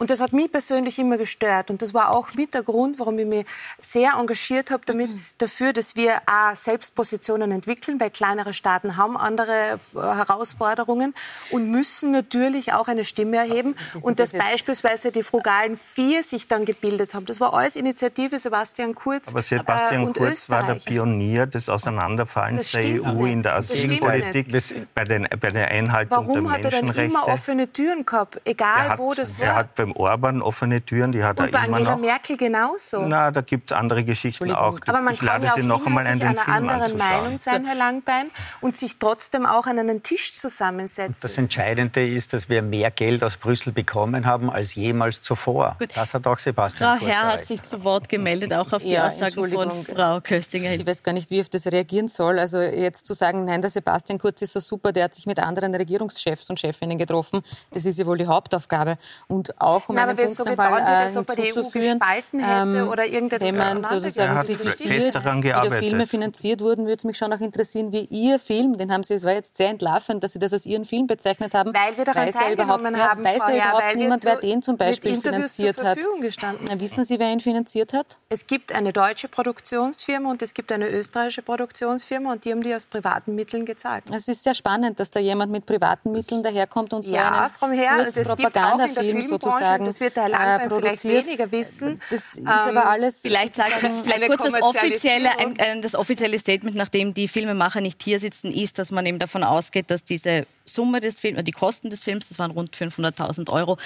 [0.00, 1.70] Und das hat mich persönlich immer gestört.
[1.70, 3.44] Und das war auch mit der Grund, warum ich mich
[3.78, 9.78] sehr engagiert habe damit, dafür, dass wir A, Selbstpositionen entwickeln, weil kleinere Staaten haben andere
[9.94, 11.12] Herausforderungen
[11.50, 13.76] und müssen natürlich auch eine Stimme erheben.
[13.92, 17.26] Das und dass beispielsweise die frugalen Vier sich dann gebildet haben.
[17.26, 20.66] Das war alles Initiative Sebastian Kurz Aber Sebastian äh, und Kurz Österreich.
[20.66, 24.46] war der Pionier des Auseinanderfallens der EU in der Asylpolitik,
[24.94, 27.02] bei, den, bei der Einhaltung Warum der hat er Menschenrechte.
[27.02, 29.68] dann immer offene Türen gehabt, egal hat, wo das war?
[29.90, 32.00] Beim Orban offene Türen, die hat und er bei immer Angela noch.
[32.00, 33.06] Merkel genauso.
[33.06, 34.78] Na, da gibt es andere Geschichten auch.
[34.86, 36.96] Aber man ich kann lade ja Sie auch noch einmal ein, den einer Film anderen.
[36.96, 41.16] Meinung sein, Herr Langbein, und sich trotzdem auch an einen Tisch zusammensetzen.
[41.22, 45.76] Das Entscheidende ist, dass wir mehr Geld aus Brüssel bekommen haben als jemals zuvor.
[45.78, 45.90] Gut.
[45.94, 48.90] Das hat auch Sebastian Frau Kurz Herr hat sich zu Wort gemeldet, auch auf die
[48.90, 49.84] Ja, Aussagen von.
[49.84, 50.72] Frau Köstinger.
[50.72, 52.38] Ich weiß gar nicht, wie ich auf das reagieren soll.
[52.38, 55.38] Also jetzt zu sagen, nein, der Sebastian Kurz ist so super, der hat sich mit
[55.38, 58.98] anderen Regierungschefs und Chefinnen getroffen, das ist ja wohl die Hauptaufgabe.
[59.28, 61.40] Und auch um Na, aber einen Punkt so nochmal getan wird, äh, als ob die
[61.40, 65.72] EU hinzuzuführen, gespalten hätte ähm, oder irgendetwas wenn man sozusagen Er kritisiert, wie der.
[65.72, 69.14] Filme finanziert wurden, würde es mich schon auch interessieren, wie Ihr Film, den haben Sie,
[69.14, 71.72] es war jetzt sehr entlarvend, dass Sie das als Ihren Film bezeichnet haben.
[71.74, 74.26] Weil wir daran weiß ja überhaupt, teilgenommen ja, haben, weiß ja überhaupt weil niemand, zu-
[74.28, 75.98] wer den zum Beispiel finanziert zur hat.
[75.98, 76.80] Verfügung gestanden Na, sind.
[76.82, 78.16] wissen Sie, wer ihn finanziert hat?
[78.28, 82.74] Es gibt eine deutsche Produktionsfirma und es gibt eine österreichische Produktionsfirma und die haben die
[82.74, 84.04] aus privaten Mitteln gezahlt.
[84.12, 87.72] Es ist sehr spannend, dass da jemand mit privaten Mitteln daherkommt und so Ja, einen
[87.74, 90.32] Herr, also es gibt auch in der Propagandafilm sozusagen und das wird der Herr äh,
[90.32, 91.26] Langbein vielleicht produziert.
[91.26, 92.00] weniger wissen.
[92.10, 96.38] Das ist Ähm, aber alles Vielleicht sagen vielleicht kurz das offizielle, ein, ein, das offizielle
[96.38, 100.46] Statement, nachdem die Filmemacher nicht hier sitzen, ist, dass man eben davon ausgeht, dass diese
[100.64, 103.78] Summe des Films, die Kosten des Films, das waren rund 500.000 Euro,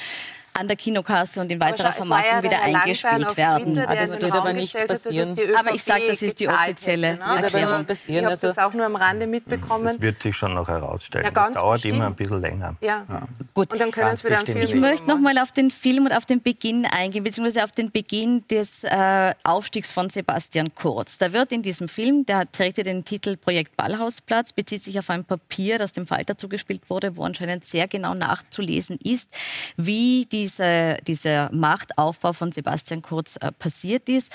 [0.54, 3.74] an der Kinokasse und in weiterer ja Vermarktung der wieder eingespielt werden.
[3.74, 5.34] Twitter, der das in den wird aber nicht passieren.
[5.34, 7.24] die Aber ich sage, das ist die offizielle hätte, ne?
[7.24, 7.78] Das wird aber Erklärung.
[7.78, 8.18] nicht passieren.
[8.18, 9.86] Ich habe Also, das auch nur am Rande mitbekommen.
[9.86, 11.24] Das wird sich schon noch herausstellen.
[11.24, 11.94] Ja, das dauert bestimmt.
[11.94, 12.76] immer ein bisschen länger.
[12.80, 13.04] Ja.
[13.52, 13.72] Gut.
[13.72, 16.26] Und dann können Ganz wir wieder Ich möchte noch mal auf den Film und auf
[16.26, 21.18] den Beginn eingehen, beziehungsweise auf den Beginn des äh, Aufstiegs von Sebastian Kurz.
[21.18, 25.10] Da wird in diesem Film, der trägt ja den Titel Projekt Ballhausplatz, bezieht sich auf
[25.10, 29.30] ein Papier, das dem Falter zugespielt wurde, wo anscheinend sehr genau nachzulesen ist,
[29.76, 34.30] wie diese, dieser Machtaufbau von Sebastian Kurz äh, passiert ist.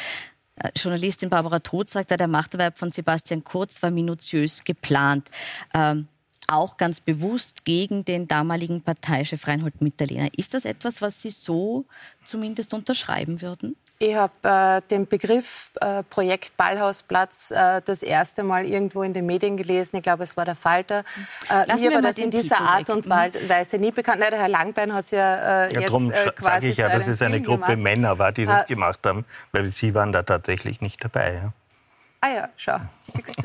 [0.55, 5.29] Äh, Journalistin Barbara Todt sagt, der Machterwerb von Sebastian Kurz war minutiös geplant.
[5.73, 6.07] Ähm,
[6.47, 10.29] auch ganz bewusst gegen den damaligen Parteichef Reinhold Mitterlehner.
[10.35, 11.85] Ist das etwas, was Sie so
[12.23, 13.75] zumindest unterschreiben würden?
[14.01, 19.25] Ich habe äh, den Begriff äh, Projekt Ballhausplatz äh, das erste Mal irgendwo in den
[19.25, 19.97] Medien gelesen.
[19.97, 21.03] Ich glaube, es war der Falter.
[21.49, 22.95] Äh, mir wir war das in dieser Titel Art weg.
[22.95, 23.49] und Mhm.
[23.49, 24.21] Weise nie bekannt.
[24.21, 26.77] Nein, der Herr Langbein hat es ja, äh, Ja, jetzt darum äh, sage quasi ich
[26.77, 27.83] ja, dass es eine Film Gruppe gemacht.
[27.83, 31.33] Männer war, die das Äh, gemacht haben, weil sie waren da tatsächlich nicht dabei.
[31.33, 31.53] Ja.
[32.21, 32.79] Ah ja, schau.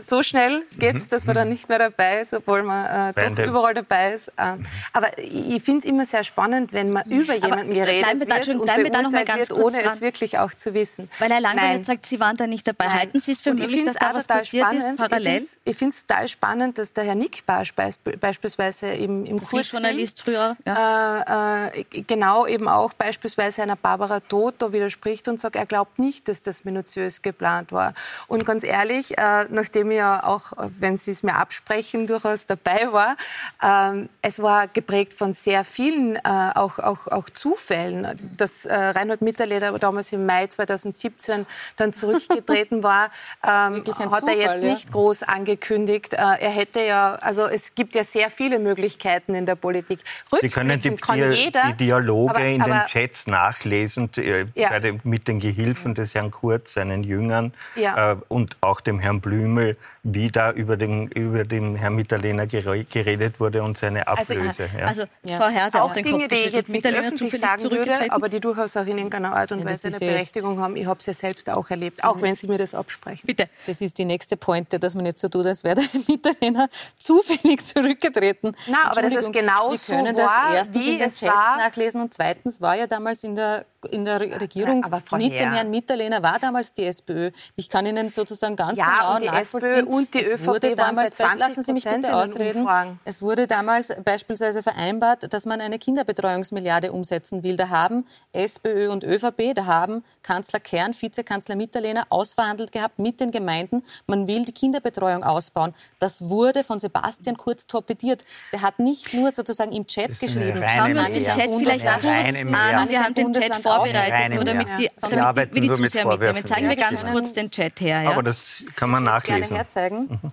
[0.00, 3.72] So schnell geht's, dass man dann nicht mehr dabei ist, obwohl man äh, doch überall
[3.72, 4.28] dabei ist.
[4.36, 4.56] Äh,
[4.92, 8.66] aber ich finde es immer sehr spannend, wenn man über jemanden geredet wird da, und
[8.66, 9.92] beurteilt wird, ohne dran.
[9.92, 11.08] es wirklich auch zu wissen.
[11.18, 12.86] Weil Herr Langweiler jetzt sagt, Sie waren da nicht dabei.
[12.86, 12.98] Nein.
[12.98, 14.82] Halten Sie es für und möglich, dass da was passiert spannend.
[14.82, 15.46] ist, parallel?
[15.64, 20.56] Ich finde es total spannend, dass der Herr Nick Barsch beispielsweise im, im Journalist früher,
[20.66, 21.68] ja.
[21.70, 26.28] äh, äh, genau eben auch beispielsweise einer Barbara Toto widerspricht und sagt, er glaubt nicht,
[26.28, 27.94] dass das minutiös geplant war.
[28.26, 32.92] Und ganz ehrlich, äh, nachdem ich ja auch, wenn Sie es mir absprechen, durchaus dabei
[32.92, 33.16] war,
[33.62, 36.20] äh, es war geprägt von sehr vielen äh,
[36.54, 38.06] auch, auch, auch Zufällen.
[38.36, 41.46] Dass äh, Reinhold Mitterleder damals im Mai 2017
[41.76, 43.10] dann zurückgetreten war,
[43.42, 44.70] ähm, hat Zufall, er jetzt ja?
[44.70, 46.14] nicht groß angekündigt.
[46.14, 50.00] Äh, er hätte ja, also es gibt ja sehr viele Möglichkeiten in der Politik.
[50.40, 54.70] Sie können die, kann jeder, die Dialoge aber, in den Chats nachlesen äh, ja.
[55.02, 58.12] mit den Gehilfen des Herrn Kurz, seinen Jüngern ja.
[58.12, 58.16] äh,
[58.60, 63.78] auch dem Herrn Blümel, wie da über den, über den Herrn Mitterlehner geredet wurde und
[63.78, 64.64] seine also, Ablöse.
[64.64, 64.86] Also, ja.
[64.86, 65.36] also ja.
[65.38, 68.76] Frau Herr auch, den Dinge, die ich jetzt nicht öffentlich sagen würde, aber die durchaus
[68.76, 70.76] auch in irgendeiner Art und Weise eine Berechtigung haben.
[70.76, 72.22] Ich habe es ja selbst auch erlebt, auch mhm.
[72.22, 73.26] wenn Sie mir das absprechen.
[73.26, 73.48] Bitte.
[73.66, 77.64] Das ist die nächste Pointe, dass man nicht so tut, als wäre der Mitterlehner zufällig
[77.64, 78.54] zurückgetreten.
[78.66, 81.56] Na, aber das ist genau so war, wie es war.
[81.56, 86.22] nachlesen und zweitens war ja damals in der in der Regierung mit dem Herrn Mitterlehner
[86.22, 87.30] war damals die SPÖ.
[87.56, 90.74] Ich kann Ihnen sozusagen ganz ja, genau und die SPÖ und die es ÖVP wurde
[90.74, 92.66] damals, waren bei 20 Lassen Sie mich bitte ausreden.
[93.04, 97.56] Es wurde damals beispielsweise vereinbart, dass man eine Kinderbetreuungsmilliarde umsetzen will.
[97.56, 103.30] Da haben SPÖ und ÖVP, da haben Kanzler Kern, Vizekanzler Mitterlehner ausverhandelt gehabt mit den
[103.30, 103.82] Gemeinden.
[104.06, 105.74] Man will die Kinderbetreuung ausbauen.
[105.98, 108.24] Das wurde von Sebastian Kurz torpediert.
[108.52, 110.62] Der hat nicht nur sozusagen im Chat geschrieben.
[110.66, 112.88] Schauen wir uns den Chat vielleicht kurz an.
[112.88, 116.46] Wir haben den Chat vorbereitet, nur damit die, damit, wie die Zuseher mitnehmen.
[116.46, 118.02] Zeigen wir ganz kurz den Chat her.
[118.02, 118.10] Ja?
[118.10, 119.56] Aber das kann man nachlesen.
[119.84, 120.08] Herzeigen.
[120.10, 120.32] Mhm.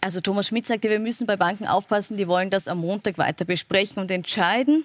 [0.00, 3.44] Also Thomas Schmidt sagte, wir müssen bei Banken aufpassen, die wollen das am Montag weiter
[3.44, 4.84] besprechen und entscheiden.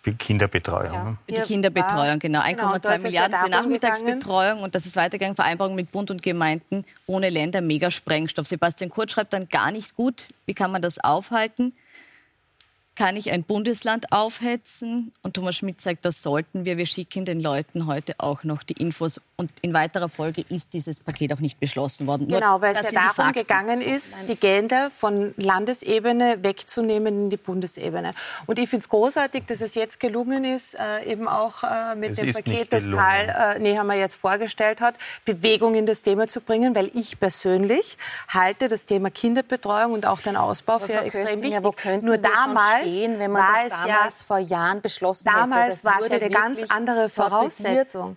[0.00, 0.94] Für Kinderbetreuung.
[0.94, 1.04] Ja.
[1.04, 1.18] Ne?
[1.28, 2.40] Für die Kinderbetreuung, genau.
[2.40, 4.64] 1,2 genau, Milliarden ja für Nachmittagsbetreuung gegangen.
[4.64, 5.36] und das ist weitergegangen.
[5.36, 8.48] Vereinbarung mit Bund und Gemeinden ohne Länder, Megasprengstoff.
[8.48, 10.26] Sebastian Kurz schreibt dann gar nicht gut.
[10.46, 11.74] Wie kann man das aufhalten?
[12.94, 15.12] kann ich ein Bundesland aufhetzen?
[15.22, 16.76] Und Thomas Schmidt sagt, das sollten wir.
[16.76, 19.20] Wir schicken den Leuten heute auch noch die Infos.
[19.42, 22.28] Und in weiterer Folge ist dieses Paket auch nicht beschlossen worden.
[22.28, 27.36] Genau, Nur, weil es ja darum gegangen ist, die Gelder von Landesebene wegzunehmen in die
[27.36, 28.14] Bundesebene.
[28.46, 32.10] Und ich finde es großartig, dass es jetzt gelungen ist, äh, eben auch äh, mit
[32.10, 36.40] es dem Paket, das Karl äh, Nehammer jetzt vorgestellt hat, Bewegung in das Thema zu
[36.40, 42.02] bringen, weil ich persönlich halte das Thema Kinderbetreuung und auch den Ausbau für extrem wichtig.
[42.02, 45.82] Nur damals verstehen, wenn man das damals ja, vor Jahren beschlossen damals hätte.
[45.82, 48.16] Damals war es ja eine ganz andere Voraussetzung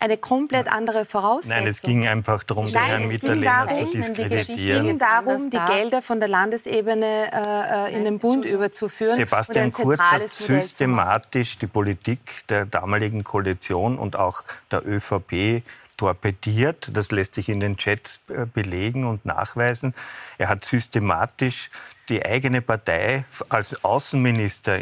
[0.00, 1.58] eine komplett andere Voraussetzung.
[1.58, 4.36] Nein, es ging einfach darum, den Herrn Mitterlehner zu diskreditieren.
[4.36, 9.16] Es ging darum, die Gelder von der Landesebene äh, in den Bund überzuführen.
[9.16, 15.62] Sebastian Kurz hat systematisch die Politik der damaligen Koalition und auch der ÖVP
[15.98, 16.88] torpediert.
[16.92, 19.94] Das lässt sich in den Chats äh, belegen und nachweisen.
[20.38, 21.68] Er hat systematisch
[22.08, 24.78] die eigene Partei als Außenminister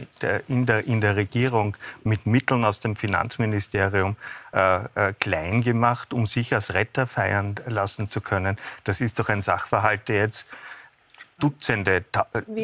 [0.46, 4.16] in der, in der Regierung mit Mitteln aus dem Finanzministerium
[4.52, 8.57] äh, äh, klein gemacht, um sich als Retter feiern lassen zu können.
[8.85, 10.46] Das ist doch ein Sachverhalt, der jetzt
[11.38, 12.05] Dutzende,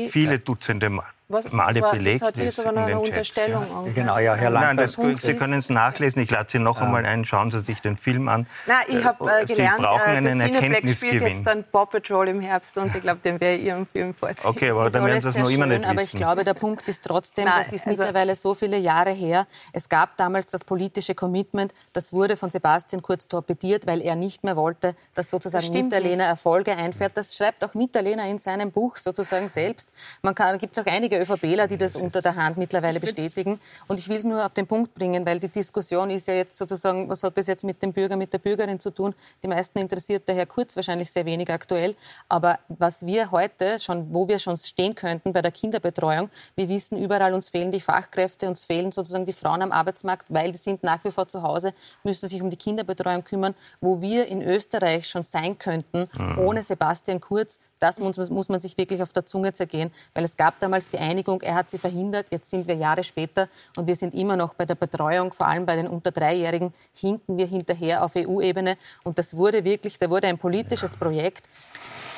[0.08, 3.64] viele Dutzende was, Male das war, belegt das hat sich jetzt aber noch eine Unterstellung
[3.86, 3.92] ja.
[3.92, 4.62] Genau, ja, Herr Lang.
[4.62, 6.20] Nein, das, Sie können es nachlesen.
[6.22, 6.86] Ich lade Sie noch ja.
[6.86, 7.24] einmal ein.
[7.24, 8.46] Schauen Sie sich den Film an.
[8.66, 10.96] Nein, ich habe äh, gelernt, Sie brauchen äh, einen Erkenntnisgewinn.
[10.96, 14.14] spielt jetzt dann Paw Patrol im Herbst und ich glaube, den werde ich Ihrem Film
[14.14, 14.50] vorziehen.
[14.50, 15.90] Okay, aber dann werden Sie es noch immer nicht wissen.
[15.90, 19.12] Aber ich glaube, der Punkt ist trotzdem, Nein, das ist also mittlerweile so viele Jahre
[19.12, 19.46] her.
[19.72, 24.44] Es gab damals das politische Commitment, das wurde von Sebastian Kurz torpediert, weil er nicht
[24.44, 27.16] mehr wollte, dass sozusagen Mitterlehner Erfolge einfährt.
[27.16, 29.90] Das schreibt auch Mitterlehner in seinem Buch sozusagen selbst.
[30.22, 33.58] Man gibt es auch einige ÖVPler, die das unter der Hand mittlerweile bestätigen.
[33.88, 36.56] Und ich will es nur auf den Punkt bringen, weil die Diskussion ist ja jetzt
[36.56, 39.14] sozusagen, was hat das jetzt mit dem Bürger, mit der Bürgerin zu tun?
[39.42, 41.94] Die meisten interessiert der Herr Kurz wahrscheinlich sehr wenig aktuell.
[42.28, 46.98] Aber was wir heute schon, wo wir schon stehen könnten bei der Kinderbetreuung, wir wissen
[46.98, 50.82] überall, uns fehlen die Fachkräfte, uns fehlen sozusagen die Frauen am Arbeitsmarkt, weil die sind
[50.82, 55.08] nach wie vor zu Hause, müssen sich um die Kinderbetreuung kümmern, wo wir in Österreich
[55.08, 56.38] schon sein könnten, mhm.
[56.38, 57.58] ohne Sebastian Kurz.
[57.78, 60.98] Das muss, muss man sich wirklich auf der Zunge zergehen, weil es gab damals die
[61.02, 62.28] Einigung, er hat sie verhindert.
[62.30, 65.66] Jetzt sind wir Jahre später und wir sind immer noch bei der Betreuung, vor allem
[65.66, 68.76] bei den unter Dreijährigen, hinken wir hinterher auf EU-Ebene.
[69.02, 71.48] Und das wurde wirklich, da wurde ein politisches Projekt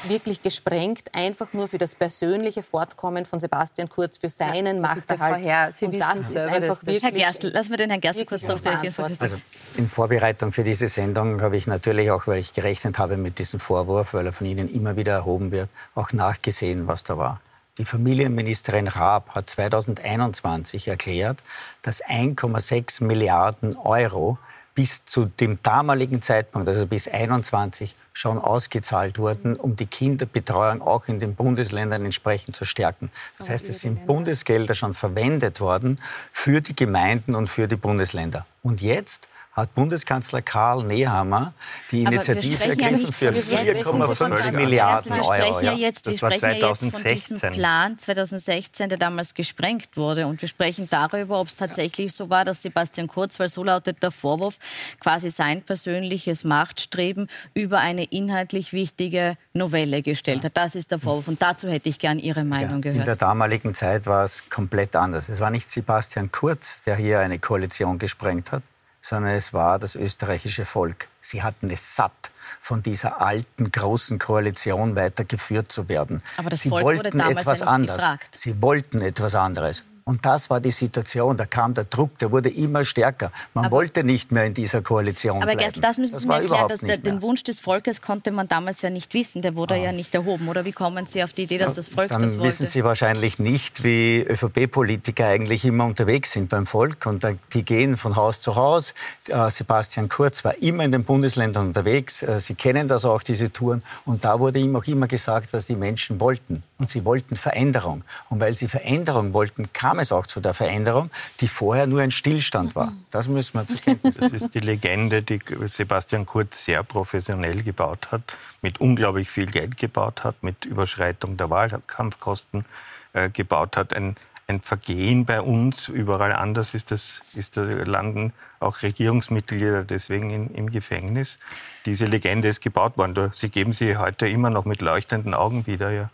[0.08, 5.44] wirklich gesprengt, einfach nur für das persönliche Fortkommen von Sebastian Kurz, für seinen ja, Machterhalt.
[5.44, 7.02] Herr, Sie und das ist einfach wirklich...
[7.02, 8.94] Herr Gerstl, lassen wir den Herrn Gerstl kurz darauf reagieren.
[9.18, 9.36] Also
[9.76, 13.60] in Vorbereitung für diese Sendung habe ich natürlich auch, weil ich gerechnet habe mit diesem
[13.60, 17.40] Vorwurf, weil er von Ihnen immer wieder erhoben wird, auch nachgesehen, was da war.
[17.76, 21.42] Die Familienministerin Raab hat 2021 erklärt,
[21.82, 24.38] dass 1,6 Milliarden Euro
[24.76, 31.08] bis zu dem damaligen Zeitpunkt, also bis 21, schon ausgezahlt wurden, um die Kinderbetreuung auch
[31.08, 33.10] in den Bundesländern entsprechend zu stärken.
[33.38, 36.00] Das heißt, es sind Bundesgelder schon verwendet worden
[36.32, 38.46] für die Gemeinden und für die Bundesländer.
[38.62, 41.54] Und jetzt hat Bundeskanzler Karl Nehammer
[41.90, 45.22] die Initiative ergriffen für 4,5 Milliarden Euro.
[45.22, 49.34] Wir sprechen ja jetzt, das wir sprechen ja jetzt von diesem Plan 2016, der damals
[49.34, 50.26] gesprengt wurde.
[50.26, 54.02] Und wir sprechen darüber, ob es tatsächlich so war, dass Sebastian Kurz, weil so lautet
[54.02, 54.58] der Vorwurf,
[54.98, 60.56] quasi sein persönliches Machtstreben über eine inhaltlich wichtige Novelle gestellt hat.
[60.56, 61.28] Das ist der Vorwurf.
[61.28, 62.98] Und dazu hätte ich gern Ihre Meinung ja, gehört.
[62.98, 65.28] In der damaligen Zeit war es komplett anders.
[65.28, 68.62] Es war nicht Sebastian Kurz, der hier eine Koalition gesprengt hat,
[69.04, 71.08] sondern es war das österreichische Volk.
[71.20, 72.30] Sie hatten es satt,
[72.62, 76.22] von dieser alten großen Koalition weitergeführt zu werden.
[76.38, 78.00] Aber das Sie Volk wollten wurde damals etwas ja anderes.
[78.00, 78.28] Gefragt.
[78.34, 79.84] Sie wollten etwas anderes.
[80.06, 81.38] Und das war die Situation.
[81.38, 83.32] Da kam der Druck, der wurde immer stärker.
[83.54, 85.72] Man aber, wollte nicht mehr in dieser Koalition aber bleiben.
[85.72, 88.82] Aber das müssen Sie mir erklären, dass der, den Wunsch des Volkes konnte man damals
[88.82, 89.40] ja nicht wissen.
[89.40, 89.82] Der wurde oh.
[89.82, 90.48] ja nicht erhoben.
[90.48, 92.48] Oder wie kommen Sie auf die Idee, dass das Volk Dann das wollte?
[92.48, 97.06] wissen Sie wahrscheinlich nicht, wie ÖVP-Politiker eigentlich immer unterwegs sind beim Volk.
[97.06, 98.92] Und die gehen von Haus zu Haus.
[99.28, 102.22] Äh, Sebastian Kurz war immer in den Bundesländern unterwegs.
[102.22, 103.82] Äh, Sie kennen das auch, diese Touren.
[104.04, 106.62] Und da wurde ihm auch immer gesagt, was die Menschen wollten.
[106.78, 108.04] Und sie wollten Veränderung.
[108.28, 111.10] Und weil sie Veränderung wollten, kam es auch zu der Veränderung.
[111.40, 112.92] Die vorher nur ein Stillstand war.
[113.10, 118.08] Das müssen wir zur Kenntnis Das ist die Legende, die Sebastian Kurz sehr professionell gebaut
[118.12, 118.22] hat,
[118.62, 122.64] mit unglaublich viel Geld gebaut hat, mit Überschreitung der Wahlkampfkosten
[123.12, 123.94] äh, gebaut hat.
[123.94, 125.88] Ein, ein Vergehen bei uns.
[125.88, 128.32] Überall anders ist das, ist da landen
[128.64, 131.38] auch Regierungsmitglieder deswegen in, im Gefängnis.
[131.86, 133.30] Diese Legende ist gebaut worden.
[133.34, 135.90] Sie geben sie heute immer noch mit leuchtenden Augen wieder.
[135.90, 136.10] Ja.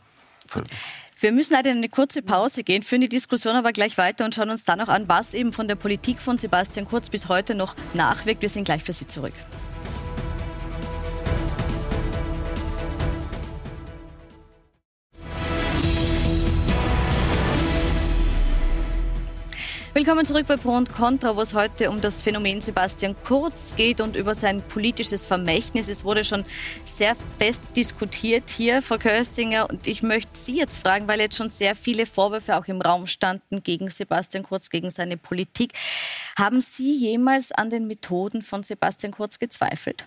[1.21, 4.35] Wir müssen leider in eine kurze Pause gehen, führen die Diskussion aber gleich weiter und
[4.35, 7.55] schauen uns dann noch an, was eben von der Politik von Sebastian Kurz bis heute
[7.55, 8.41] noch nachwirkt.
[8.41, 9.35] Wir sind gleich für Sie zurück.
[19.93, 24.01] Willkommen zurück bei Pro und Contra, wo es heute um das Phänomen Sebastian Kurz geht
[24.01, 25.89] und über sein politisches Vermächtnis.
[25.89, 26.45] Es wurde schon
[26.85, 29.69] sehr fest diskutiert hier, Frau Köstinger.
[29.69, 33.09] Und ich möchte Sie jetzt fragen, weil jetzt schon sehr viele Vorwürfe auch im Raum
[33.09, 35.73] standen gegen Sebastian Kurz, gegen seine Politik.
[36.39, 40.07] Haben Sie jemals an den Methoden von Sebastian Kurz gezweifelt?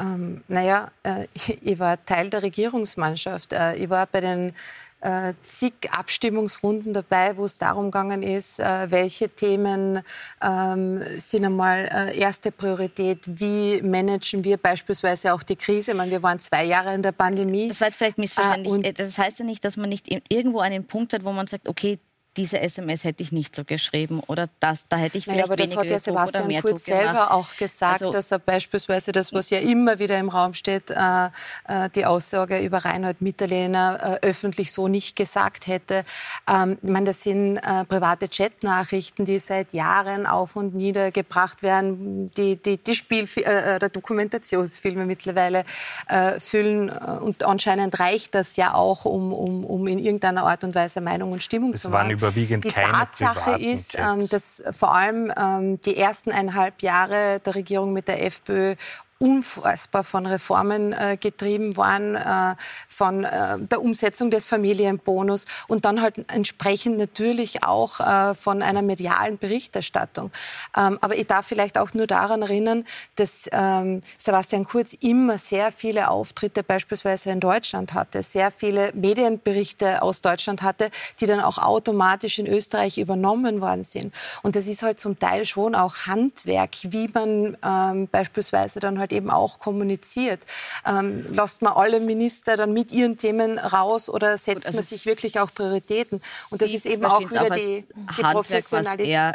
[0.00, 1.26] Ähm, naja, äh,
[1.62, 3.52] ich war Teil der Regierungsmannschaft.
[3.52, 4.52] Äh, ich war bei den
[5.00, 10.02] äh, zig Abstimmungsrunden dabei, wo es darum gegangen ist, äh, welche Themen
[10.42, 15.92] ähm, sind einmal äh, erste Priorität, wie managen wir beispielsweise auch die Krise.
[15.92, 17.68] Ich meine, wir waren zwei Jahre in der Pandemie.
[17.68, 18.84] Das war jetzt vielleicht missverständlich.
[18.84, 21.68] Äh, das heißt ja nicht, dass man nicht irgendwo einen Punkt hat, wo man sagt,
[21.68, 21.98] okay,
[22.36, 25.56] diese SMS hätte ich nicht so geschrieben oder das, da hätte ich vielleicht naja, aber
[25.56, 29.58] das hat ja Sebastian Kurz selber auch gesagt, also, dass er beispielsweise das, was ja
[29.58, 31.26] immer wieder im Raum steht, äh,
[31.68, 36.04] äh, die Aussage über Reinhold Mitterlehner äh, öffentlich so nicht gesagt hätte.
[36.48, 41.62] Ähm, ich meine, das sind äh, private Chatnachrichten, die seit Jahren auf und nieder gebracht
[41.62, 45.64] werden, die die, die Spiel äh, oder Dokumentationsfilme mittlerweile
[46.08, 46.90] äh, füllen.
[46.90, 51.32] Und anscheinend reicht das ja auch, um, um, um in irgendeiner Art und Weise Meinung
[51.32, 55.78] und Stimmung das zu machen überwiegend die keine Tatsache ist, ähm, dass vor allem ähm,
[55.80, 58.74] die ersten eineinhalb Jahre der Regierung mit der FPÖ
[59.18, 62.54] unfassbar von Reformen äh, getrieben waren, äh,
[62.86, 68.82] von äh, der Umsetzung des Familienbonus und dann halt entsprechend natürlich auch äh, von einer
[68.82, 70.30] medialen Berichterstattung.
[70.76, 72.84] Ähm, aber ich darf vielleicht auch nur daran erinnern,
[73.16, 80.02] dass ähm, Sebastian Kurz immer sehr viele Auftritte beispielsweise in Deutschland hatte, sehr viele Medienberichte
[80.02, 84.12] aus Deutschland hatte, die dann auch automatisch in Österreich übernommen worden sind.
[84.42, 89.05] Und das ist halt zum Teil schon auch Handwerk, wie man ähm, beispielsweise dann halt
[89.06, 90.44] halt eben auch kommuniziert.
[90.86, 94.84] Ähm, lasst man alle Minister dann mit ihren Themen raus oder setzt Gut, also man
[94.84, 96.20] sich wirklich auch Prioritäten?
[96.50, 97.84] Und das ist eben auch wieder die,
[98.16, 99.06] die Professionalität.
[99.06, 99.34] er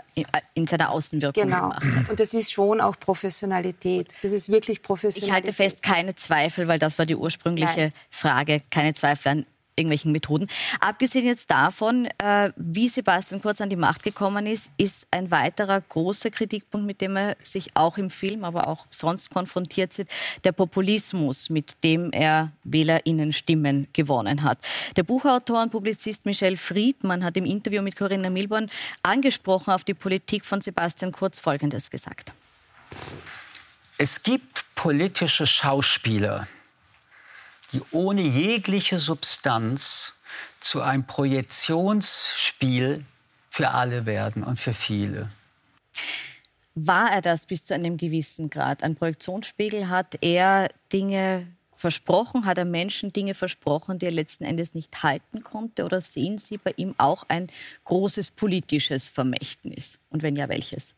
[0.53, 1.69] in seiner Außenwirkung genau.
[1.69, 2.09] gemacht hat.
[2.09, 4.13] Und das ist schon auch Professionalität.
[4.21, 5.27] Das ist wirklich Professionalität.
[5.27, 7.93] Ich halte fest, keine Zweifel, weil das war die ursprüngliche Nein.
[8.09, 10.47] Frage, keine Zweifel an irgendwelchen Methoden.
[10.79, 15.81] Abgesehen jetzt davon, äh, wie Sebastian Kurz an die Macht gekommen ist, ist ein weiterer
[15.81, 20.07] großer Kritikpunkt, mit dem er sich auch im Film, aber auch sonst konfrontiert sieht,
[20.43, 24.59] der Populismus, mit dem er WählerInnen-Stimmen gewonnen hat.
[24.95, 28.69] Der Buchautor und Publizist Michel Friedmann hat im Interview mit Corinna Milborn
[29.03, 32.33] angesprochen auf die Politik von Sebastian Kurz Folgendes gesagt.
[33.97, 36.47] Es gibt politische Schauspieler,
[37.73, 40.13] die ohne jegliche Substanz
[40.59, 43.05] zu einem Projektionsspiel
[43.49, 45.29] für alle werden und für viele.
[46.75, 48.83] War er das bis zu einem gewissen Grad?
[48.83, 54.73] Ein Projektionsspiegel hat er Dinge versprochen, hat er Menschen Dinge versprochen, die er letzten Endes
[54.73, 55.83] nicht halten konnte?
[55.83, 57.51] Oder sehen Sie bei ihm auch ein
[57.85, 59.99] großes politisches Vermächtnis?
[60.09, 60.95] Und wenn ja, welches?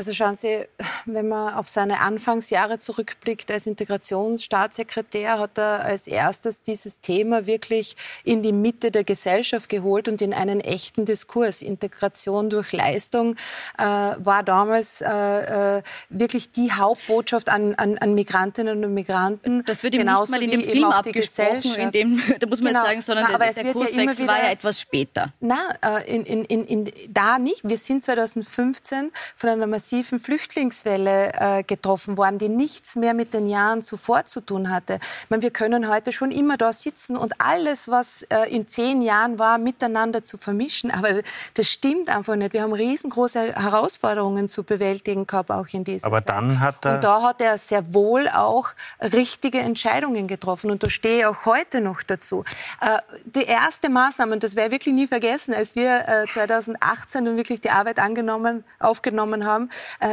[0.00, 0.64] Also schauen Sie,
[1.04, 7.96] wenn man auf seine Anfangsjahre zurückblickt als Integrationsstaatssekretär, hat er als erstes dieses Thema wirklich
[8.24, 11.60] in die Mitte der Gesellschaft geholt und in einen echten Diskurs.
[11.60, 13.36] Integration durch Leistung
[13.76, 19.64] äh, war damals äh, äh wirklich die Hauptbotschaft an, an, an, Migrantinnen und Migranten.
[19.66, 22.86] Das wird ihm nicht mal in dem Film abgesprochen, in dem, da muss man genau.
[22.86, 25.34] jetzt sagen, sondern Na, der, der Kurswechsel ja war ja etwas später.
[25.40, 27.60] Nein, äh, in, in, in, da nicht.
[27.68, 33.34] Wir sind 2015 von einer massiven massiven Flüchtlingswelle äh, getroffen worden, die nichts mehr mit
[33.34, 35.00] den Jahren zuvor zu tun hatte.
[35.28, 39.40] meine, wir können heute schon immer da sitzen und alles, was äh, in zehn Jahren
[39.40, 40.92] war, miteinander zu vermischen.
[40.92, 41.22] Aber
[41.54, 42.52] das stimmt einfach nicht.
[42.52, 46.28] Wir haben riesengroße Herausforderungen zu bewältigen gehabt, auch in dieser Aber Zeit.
[46.28, 48.68] dann hat er und da hat er sehr wohl auch
[49.00, 50.70] richtige Entscheidungen getroffen.
[50.70, 52.44] Und da stehe ich auch heute noch dazu.
[52.80, 57.24] Äh, die erste Maßnahme, und das werde ich wirklich nie vergessen, als wir äh, 2018
[57.24, 59.69] dann wirklich die Arbeit angenommen, aufgenommen haben, äh,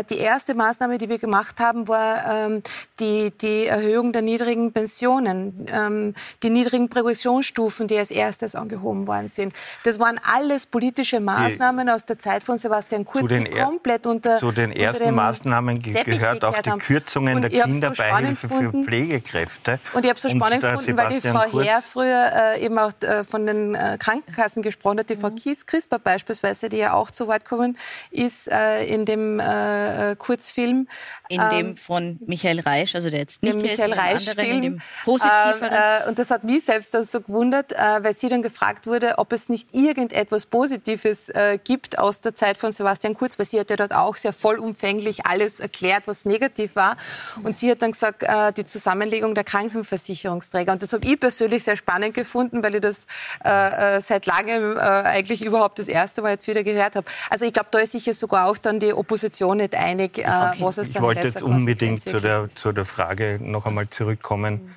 [0.09, 2.63] die erste Maßnahme, die wir gemacht haben, war ähm,
[2.99, 9.27] die, die Erhöhung der niedrigen Pensionen, ähm, die niedrigen Progressionsstufen, die als erstes angehoben worden
[9.27, 9.53] sind.
[9.83, 14.51] Das waren alles politische Maßnahmen aus der Zeit von Sebastian Kurz, die komplett unter Zu
[14.51, 19.79] den ersten Maßnahmen gehört auch die Kürzungen der Kinderbeihilfe so für Pflegekräfte.
[19.93, 22.77] Und ich habe es so spannend gefunden, weil die Frau Kurz Herr früher äh, eben
[22.79, 25.35] auch äh, von den äh, Krankenkassen gesprochen hat, die Frau mhm.
[25.35, 27.77] Kies Crisper beispielsweise, die ja auch zu Wort gekommen
[28.11, 30.87] ist äh, in dem äh, äh, Kurzfilm.
[31.29, 34.61] In ähm, dem von Michael Reisch, also der jetzt nicht der Michael Reisch anderen, in
[34.61, 35.71] dem positiveren.
[35.71, 38.87] Ähm, äh, und das hat mich selbst dann so gewundert, äh, weil sie dann gefragt
[38.87, 43.45] wurde, ob es nicht irgendetwas Positives äh, gibt aus der Zeit von Sebastian Kurz, weil
[43.45, 46.97] sie hat ja dort auch sehr vollumfänglich alles erklärt, was negativ war.
[47.43, 50.73] Und sie hat dann gesagt, äh, die Zusammenlegung der Krankenversicherungsträger.
[50.73, 53.07] Und das habe ich persönlich sehr spannend gefunden, weil ich das
[53.43, 57.07] seit langem eigentlich überhaupt das erste Mal jetzt wieder gehört habe.
[57.29, 60.21] Also ich glaube, da ist sich ja sogar auch dann die Opposition nicht einig, äh,
[60.21, 60.57] okay.
[60.59, 64.75] was es dann Ich wollte jetzt unbedingt zu der, zu der Frage noch einmal zurückkommen.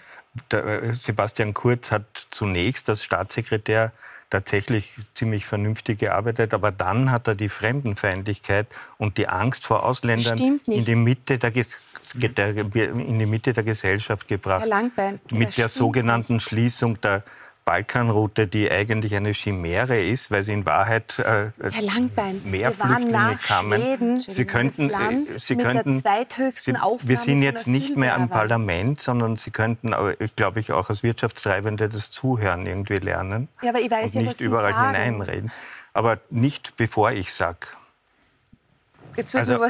[0.50, 3.92] Der, äh, Sebastian Kurz hat zunächst als Staatssekretär
[4.30, 10.60] tatsächlich ziemlich vernünftig gearbeitet, aber dann hat er die Fremdenfeindlichkeit und die Angst vor Ausländern
[10.66, 14.60] in die Mitte der, der, in die Mitte der Gesellschaft gebracht.
[14.60, 16.44] Herr Langbein, mit der sogenannten nicht.
[16.44, 17.24] Schließung der
[17.64, 23.38] Balkanroute, die eigentlich eine Chimäre ist, weil sie in Wahrheit äh, Herr Langbein, mehr Flüchtlinge
[23.42, 23.80] kamen.
[23.80, 26.02] Schweden, sie könnten, äh, sie könnten,
[26.54, 30.88] sie, wir sind jetzt nicht mehr im Parlament, sondern Sie könnten, ich glaube ich, auch
[30.88, 34.96] als Wirtschaftstreibende das Zuhören irgendwie lernen ja, aber ich weiß und ja, nicht überall sagen.
[34.96, 35.52] hineinreden.
[35.92, 37.66] Aber nicht bevor ich sage.
[39.34, 39.66] Also,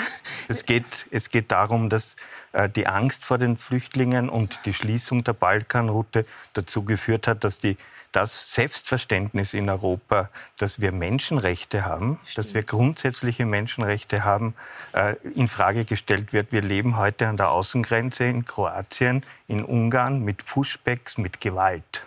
[0.48, 2.16] es, geht, es geht darum, dass
[2.52, 7.58] äh, die Angst vor den Flüchtlingen und die Schließung der Balkanroute dazu geführt hat, dass
[7.58, 7.76] die
[8.12, 12.38] das Selbstverständnis in Europa, dass wir Menschenrechte haben, Stimmt.
[12.38, 14.54] dass wir grundsätzliche Menschenrechte haben,
[14.92, 16.50] äh, in Frage gestellt wird.
[16.50, 22.04] Wir leben heute an der Außengrenze in Kroatien, in Ungarn mit Pushbacks, mit Gewalt.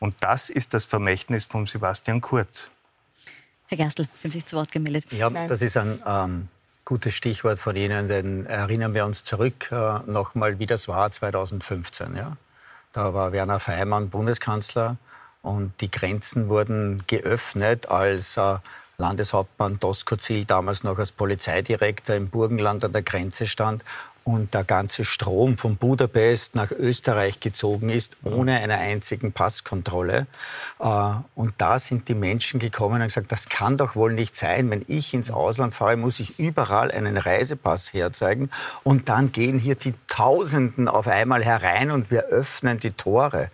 [0.00, 2.70] Und das ist das Vermächtnis von Sebastian Kurz.
[3.70, 5.04] Herr Gerstl, sind Sie zu Wort gemeldet?
[5.12, 5.46] Ja, Nein.
[5.46, 6.48] das ist ein ähm,
[6.84, 12.16] gutes Stichwort von Ihnen, denn erinnern wir uns zurück äh, nochmal, wie das war 2015.
[12.16, 12.36] Ja?
[12.90, 14.96] Da war Werner Feimann Bundeskanzler
[15.42, 18.56] und die Grenzen wurden geöffnet, als äh,
[18.98, 23.84] Landeshauptmann Doskozil damals noch als Polizeidirektor im Burgenland an der Grenze stand
[24.24, 30.26] und der ganze Strom von Budapest nach Österreich gezogen ist, ohne eine einzigen Passkontrolle.
[30.78, 34.70] Äh, und da sind die Menschen gekommen und gesagt, das kann doch wohl nicht sein.
[34.70, 38.50] Wenn ich ins Ausland fahre, muss ich überall einen Reisepass herzeigen.
[38.84, 43.50] Und dann gehen hier die Tausenden auf einmal herein und wir öffnen die Tore.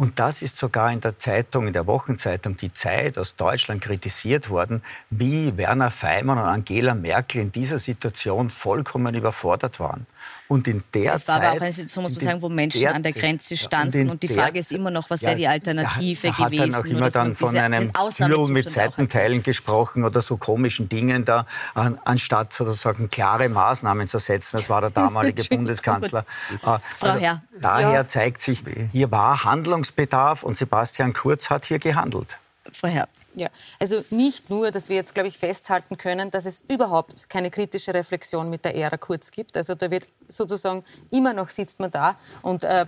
[0.00, 4.48] Und das ist sogar in der Zeitung, in der Wochenzeitung Die Zeit aus Deutschland kritisiert
[4.48, 4.80] worden,
[5.10, 10.06] wie Werner Feimann und Angela Merkel in dieser Situation vollkommen überfordert waren.
[10.48, 12.86] Und in der es war Zeit, aber auch eine Situation, muss man sagen, wo Menschen
[12.86, 14.04] an der Grenze standen.
[14.04, 16.72] und und, die Frage ist immer noch, was wäre die Alternative er hat gewesen?
[16.72, 21.46] dann auch immer dann von einem Ausnahmezustand mit Seitenteilen gesprochen oder so komischen Dingen da,
[21.74, 24.56] an, anstatt sozusagen klare Maßnahmen zu setzen.
[24.56, 26.24] Das war der damalige Bundeskanzler.
[26.50, 27.42] Äh, Frau Herr.
[27.60, 28.08] Daher Ja.
[28.08, 32.38] zeigt sich, hier war Handlungsbedarf und Sebastian Kurz hat hier gehandelt.
[32.72, 33.06] Frau Herr.
[33.38, 37.50] Ja, also nicht nur, dass wir jetzt, glaube ich, festhalten können, dass es überhaupt keine
[37.50, 39.56] kritische Reflexion mit der Ära Kurz gibt.
[39.56, 40.82] Also da wird sozusagen
[41.12, 42.86] immer noch sitzt man da und äh,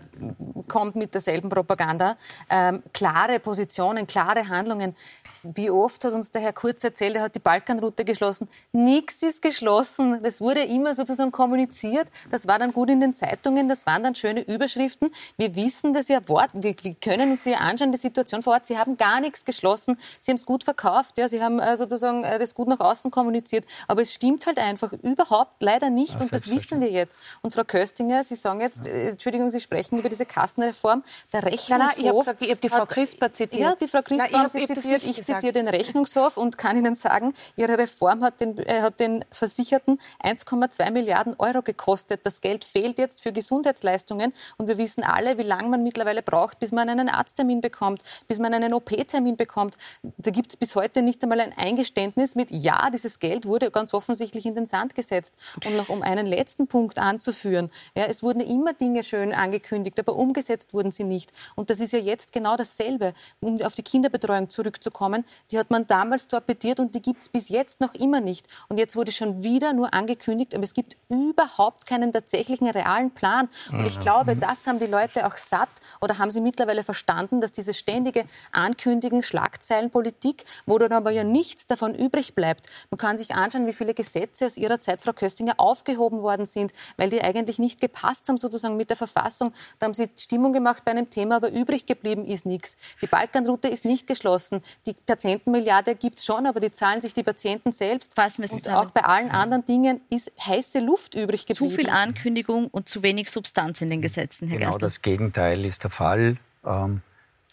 [0.66, 2.16] kommt mit derselben Propaganda.
[2.48, 4.96] Ähm, klare Positionen, klare Handlungen.
[5.42, 8.48] Wie oft hat uns der Herr Kurz erzählt, er hat die Balkanroute geschlossen.
[8.72, 10.22] Nichts ist geschlossen.
[10.22, 12.08] Das wurde immer sozusagen kommuniziert.
[12.30, 13.66] Das war dann gut in den Zeitungen.
[13.68, 15.10] Das waren dann schöne Überschriften.
[15.38, 18.66] Wir wissen das ja, Wort, wir, wir können uns hier anschauen, die Situation vor Ort.
[18.66, 19.98] Sie haben gar nichts geschlossen.
[20.20, 21.16] Sie haben es gut verkauft.
[21.16, 23.64] Ja, Sie haben äh, sozusagen äh, das gut nach außen kommuniziert.
[23.88, 26.16] Aber es stimmt halt einfach überhaupt leider nicht.
[26.16, 27.18] Ja, und das wissen wir jetzt.
[27.40, 31.02] Und Frau Köstinger, Sie sagen jetzt, äh, Entschuldigung, Sie sprechen über diese Kassenreform.
[31.32, 31.68] Der Rechnungshof.
[31.70, 33.62] Nein, nein, ich habe habe die Frau hat- Crisper zitiert.
[33.62, 35.02] Ja, die Frau Nein, Crisper ich haben hab- Sie ich hab das zitiert.
[35.04, 35.29] Ich.
[35.34, 39.98] Zitiere den Rechnungshof und kann Ihnen sagen, Ihre Reform hat den, äh, hat den Versicherten
[40.22, 42.24] 1,2 Milliarden Euro gekostet.
[42.24, 46.58] Das Geld fehlt jetzt für Gesundheitsleistungen und wir wissen alle, wie lange man mittlerweile braucht,
[46.58, 49.76] bis man einen Arzttermin bekommt, bis man einen OP-Termin bekommt.
[50.02, 53.94] Da gibt es bis heute nicht einmal ein Eingeständnis mit, ja, dieses Geld wurde ganz
[53.94, 55.36] offensichtlich in den Sand gesetzt.
[55.64, 60.14] Und noch um einen letzten Punkt anzuführen, ja, es wurden immer Dinge schön angekündigt, aber
[60.16, 61.32] umgesetzt wurden sie nicht.
[61.54, 63.14] Und das ist ja jetzt genau dasselbe.
[63.40, 65.19] Um auf die Kinderbetreuung zurückzukommen,
[65.50, 68.46] die hat man damals torpediert und die gibt es bis jetzt noch immer nicht.
[68.68, 73.48] Und jetzt wurde schon wieder nur angekündigt, aber es gibt überhaupt keinen tatsächlichen realen Plan.
[73.70, 74.00] Und ich Mhm.
[74.02, 75.68] glaube, das haben die Leute auch satt
[76.00, 81.66] oder haben sie mittlerweile verstanden, dass diese ständige Ankündigen, Schlagzeilenpolitik, wo dann aber ja nichts
[81.66, 82.66] davon übrig bleibt.
[82.90, 86.72] Man kann sich anschauen, wie viele Gesetze aus ihrer Zeit, Frau Köstinger, aufgehoben worden sind,
[86.96, 89.52] weil die eigentlich nicht gepasst haben sozusagen mit der Verfassung.
[89.78, 92.76] Da haben sie Stimmung gemacht bei einem Thema, aber übrig geblieben ist nichts.
[93.02, 94.62] Die Balkanroute ist nicht geschlossen.
[94.86, 98.14] Die Patientenmilliarde gibt es schon, aber die zahlen sich die Patienten selbst.
[98.14, 98.86] Fassen wir es Und zusammen.
[98.88, 101.74] auch bei allen anderen Dingen ist heiße Luft übrig Zu geblieben.
[101.74, 104.84] viel Ankündigung und zu wenig Substanz in den Gesetzen, Herr Genau Gerstl.
[104.86, 106.36] das Gegenteil ist der Fall.
[106.64, 107.02] Ähm,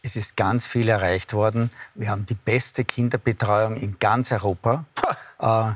[0.04, 1.70] es ist ganz viel erreicht worden.
[1.96, 4.86] Wir haben die beste Kinderbetreuung in ganz Europa.
[5.40, 5.74] Äh,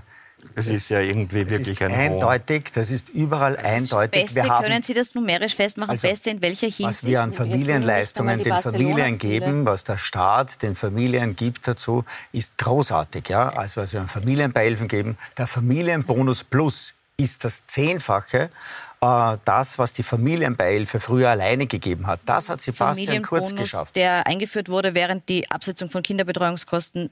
[0.56, 4.24] Es ist ja irgendwie das wirklich ist ein eindeutig, das ist überall eindeutig.
[4.24, 5.92] Beste, wir haben, können Sie das numerisch festmachen?
[5.92, 6.84] Also, Beste in welcher Hinsicht?
[6.84, 12.58] was wir an Familienleistungen den Familien geben, was der Staat den Familien gibt dazu, ist
[12.58, 13.30] großartig.
[13.30, 13.50] Ja?
[13.50, 18.50] Also was wir an Familienbeihilfen geben, der Familienbonus Plus ist das Zehnfache.
[19.02, 23.96] äh, Das, was die Familienbeihilfe früher alleine gegeben hat, das hat Sebastian Kurz Familienbonus, geschafft.
[23.96, 27.10] der eingeführt wurde, während die Absetzung von Kinderbetreuungskosten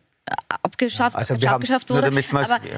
[0.48, 2.12] abgeschafft, Also wir haben, abgeschafft nur wurde.
[2.12, 2.22] nur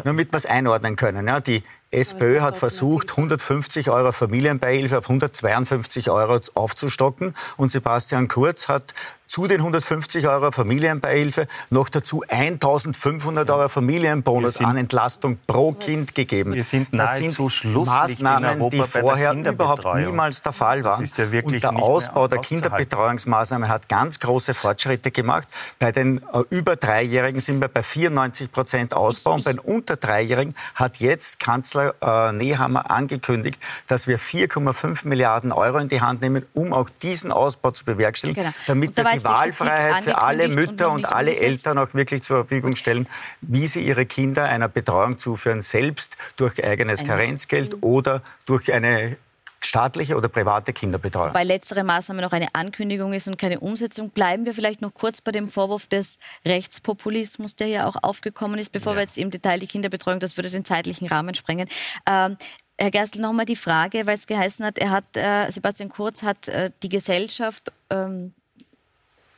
[0.03, 1.27] damit wir es einordnen können.
[1.27, 7.35] Ja, die SPÖ hat versucht, 150 Euro Familienbeihilfe auf 152 Euro aufzustocken.
[7.57, 8.93] Und Sebastian Kurz hat
[9.27, 16.13] zu den 150 Euro Familienbeihilfe noch dazu 1500 Euro Familienbonus sind- an Entlastung pro Kind
[16.15, 16.53] gegeben.
[16.53, 20.99] Wir sind das nahezu sind Schlusslicht in Maßnahmen, die vorher überhaupt niemals der Fall waren.
[20.99, 22.39] Das ist ja wirklich Und der Ausbau der.
[22.39, 25.47] Kinderbetreuungsmaßnahmen hat ganz große Fortschritte gemacht.
[25.79, 29.35] Bei den äh, über Dreijährigen sind wir bei 94 Prozent Ausbau.
[29.35, 35.51] Und bei den unter Dreijährigen hat jetzt Kanzler äh, Nehammer angekündigt, dass wir 4,5 Milliarden
[35.51, 38.55] Euro in die Hand nehmen, um auch diesen Ausbau zu bewerkstelligen, Genau.
[38.67, 41.65] damit Und da wir die Wahlfreiheit für alle und Mütter und, nicht alle umgesetzt.
[41.67, 43.07] Eltern auch wirklich zur Verfügung stellen,
[43.41, 49.17] wie sie ihre Kinder einer Betreuung zuführen, selbst durch eigenes Ein- Karenzgeld oder durch eine
[49.65, 51.33] staatliche oder private Kinderbetreuung.
[51.33, 55.21] Bei letztere Maßnahme noch eine Ankündigung ist und keine Umsetzung, bleiben wir vielleicht noch kurz
[55.21, 59.59] bei dem Vorwurf des Rechtspopulismus, der ja auch aufgekommen ist, bevor wir jetzt im Detail
[59.59, 61.67] die Kinderbetreuung, das würde den zeitlichen Rahmen sprengen.
[62.07, 62.37] Ähm,
[62.77, 66.23] Herr Gerstl, noch mal die Frage, weil es geheißen hat, er hat, äh, Sebastian Kurz
[66.23, 68.33] hat äh, die Gesellschaft ähm,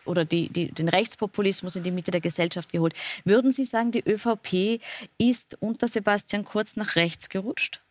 [0.05, 2.93] oder die, die, den Rechtspopulismus in die Mitte der Gesellschaft geholt.
[3.26, 4.82] Würden Sie sagen, die ÖVP
[5.17, 7.82] ist unter Sebastian Kurz nach rechts gerutscht?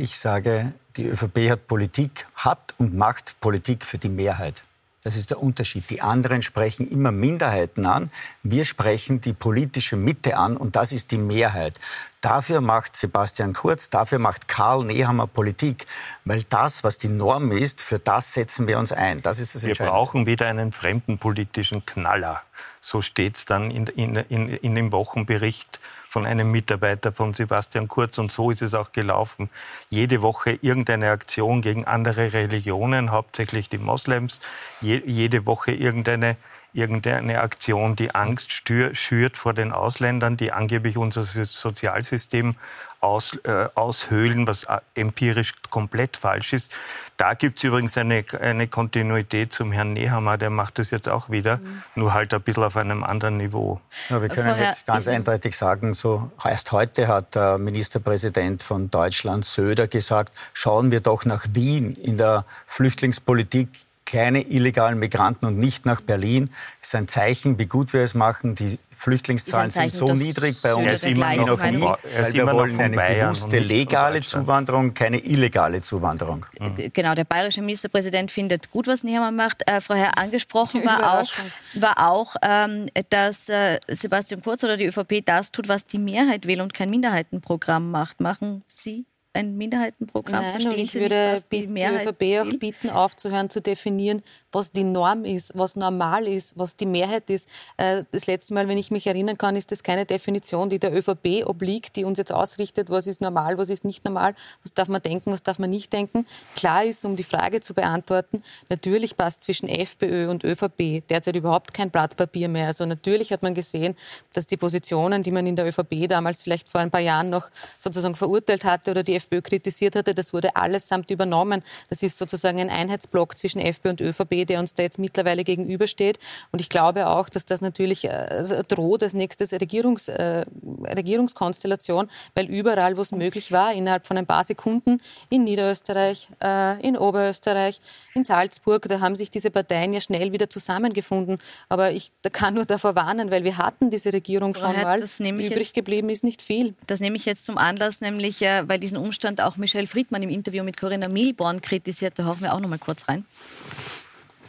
[0.00, 4.64] Ich sage, die ÖVP hat Politik, hat und macht Politik für die Mehrheit.
[5.04, 5.90] Das ist der Unterschied.
[5.90, 8.10] Die anderen sprechen immer Minderheiten an.
[8.42, 11.78] Wir sprechen die politische Mitte an und das ist die Mehrheit.
[12.22, 15.86] Dafür macht Sebastian Kurz, dafür macht Karl Nehammer Politik.
[16.24, 19.20] Weil das, was die Norm ist, für das setzen wir uns ein.
[19.20, 22.40] Das ist das Wir brauchen wieder einen fremden politischen Knaller.
[22.80, 27.86] So steht es dann in, in, in, in dem Wochenbericht von einem Mitarbeiter von Sebastian
[27.86, 28.18] Kurz.
[28.18, 29.50] Und so ist es auch gelaufen.
[29.90, 34.40] Jede Woche irgendeine Aktion gegen andere Religionen, hauptsächlich die Moslems.
[34.80, 36.36] Je, jede Woche irgendeine
[36.72, 38.52] irgendeine Aktion, die Angst
[38.92, 42.54] schürt vor den Ausländern, die angeblich unser Sozialsystem
[43.00, 46.70] aus, äh, aushöhlen, was äh, empirisch komplett falsch ist.
[47.16, 51.30] Da gibt es übrigens eine, eine Kontinuität zum Herrn Nehammer, der macht das jetzt auch
[51.30, 51.82] wieder, mhm.
[51.94, 53.80] nur halt ein bisschen auf einem anderen Niveau.
[54.08, 58.90] Ja, wir können Vorher jetzt ganz eindeutig sagen, so erst heute hat der Ministerpräsident von
[58.90, 63.68] Deutschland, Söder, gesagt, schauen wir doch nach Wien in der Flüchtlingspolitik
[64.06, 66.50] keine illegalen Migranten und nicht nach Berlin.
[66.80, 68.56] Das ist ein Zeichen, wie gut wir es machen.
[68.56, 70.86] Die Flüchtlingszahlen sind so niedrig bei uns.
[70.86, 71.82] Er ist immer noch, von,
[72.14, 76.44] er ist immer noch eine Bayern bewusste legale Zuwanderung, keine illegale Zuwanderung.
[76.58, 76.92] Mhm.
[76.92, 79.66] Genau, der bayerische Ministerpräsident findet gut, was Nehammer macht.
[79.66, 81.30] Äh, vorher angesprochen war auch,
[81.74, 86.46] war auch ähm, dass äh, Sebastian Kurz oder die ÖVP das tut, was die Mehrheit
[86.46, 88.20] will und kein Minderheitenprogramm macht.
[88.20, 90.42] Machen Sie ein Minderheitenprogramm?
[90.42, 94.22] Nein, Verstehen ich würde nicht, die, die ÖVP auch bitten, aufzuhören zu definieren,
[94.52, 97.48] was die Norm ist, was normal ist, was die Mehrheit ist.
[97.76, 100.92] Äh, das letzte Mal, wenn ich mich erinnern kann, ist das keine Definition, die der
[100.96, 104.88] ÖVP obliegt, die uns jetzt ausrichtet, was ist normal, was ist nicht normal, was darf
[104.88, 106.26] man denken, was darf man nicht denken.
[106.56, 111.72] Klar ist, um die Frage zu beantworten, natürlich passt zwischen FPÖ und ÖVP derzeit überhaupt
[111.74, 112.66] kein Blatt Papier mehr.
[112.66, 113.96] Also natürlich hat man gesehen,
[114.34, 117.50] dass die Positionen, die man in der ÖVP damals vielleicht vor ein paar Jahren noch
[117.78, 121.62] sozusagen verurteilt hatte oder die FPÖ kritisiert hatte, das wurde allesamt übernommen.
[121.88, 126.18] Das ist sozusagen ein Einheitsblock zwischen FPÖ und ÖVP, der uns da jetzt mittlerweile gegenübersteht.
[126.52, 130.44] Und ich glaube auch, dass das natürlich äh, droht als nächstes Regierungs, äh,
[130.84, 136.80] Regierungskonstellation, weil überall, wo es möglich war, innerhalb von ein paar Sekunden in Niederösterreich, äh,
[136.86, 137.80] in Oberösterreich,
[138.14, 141.38] in Salzburg, da haben sich diese Parteien ja schnell wieder zusammengefunden.
[141.68, 145.00] Aber ich da kann nur davor warnen, weil wir hatten diese Regierung schon mal.
[145.00, 146.74] Übrig jetzt, geblieben ist nicht viel.
[146.86, 150.30] Das nehme ich jetzt zum Anlass, nämlich äh, weil diesen Umstand auch Michelle Friedmann im
[150.30, 152.18] Interview mit Corinna Milborn kritisiert.
[152.18, 153.24] Da hören wir auch noch mal kurz rein.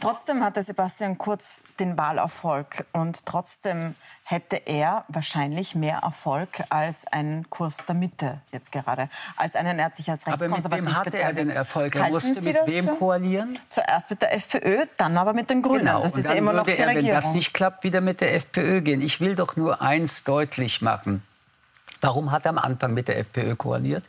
[0.02, 3.94] Trotzdem hatte Sebastian Kurz den Wahlerfolg und trotzdem
[4.24, 9.84] hätte er wahrscheinlich mehr Erfolg als ein Kurs der Mitte jetzt gerade, als einen er
[9.84, 11.94] hat sich als rechtskonservativ Aber mit wem hatte er den Erfolg?
[11.94, 12.96] Er musste mit wem für?
[12.96, 13.60] koalieren?
[13.68, 15.86] Zuerst mit der FPÖ, dann aber mit den Grünen.
[15.86, 16.02] Genau.
[16.02, 17.06] Das ist ja immer noch die er, Regierung.
[17.06, 19.00] Wenn das nicht klappt, wieder mit der FPÖ gehen.
[19.02, 21.22] Ich will doch nur eins deutlich machen.
[22.00, 24.02] Warum hat er am Anfang mit der FPÖ koaliert?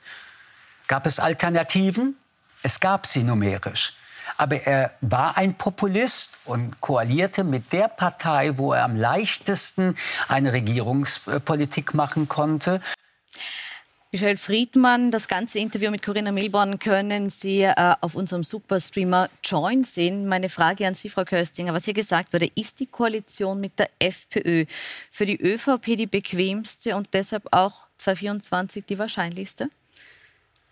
[0.87, 2.17] Gab es Alternativen?
[2.63, 3.93] Es gab sie numerisch.
[4.38, 9.95] Aber er war ein Populist und koalierte mit der Partei, wo er am leichtesten
[10.27, 12.81] eine Regierungspolitik machen konnte.
[14.13, 19.84] Michelle Friedmann, das ganze Interview mit Corinna Milborn können Sie äh, auf unserem Superstreamer Join
[19.84, 20.27] sehen.
[20.27, 23.89] Meine Frage an Sie, Frau Köstinger, was hier gesagt wurde, ist die Koalition mit der
[23.97, 24.65] FPÖ
[25.09, 29.69] für die ÖVP die bequemste und deshalb auch 2024 die wahrscheinlichste?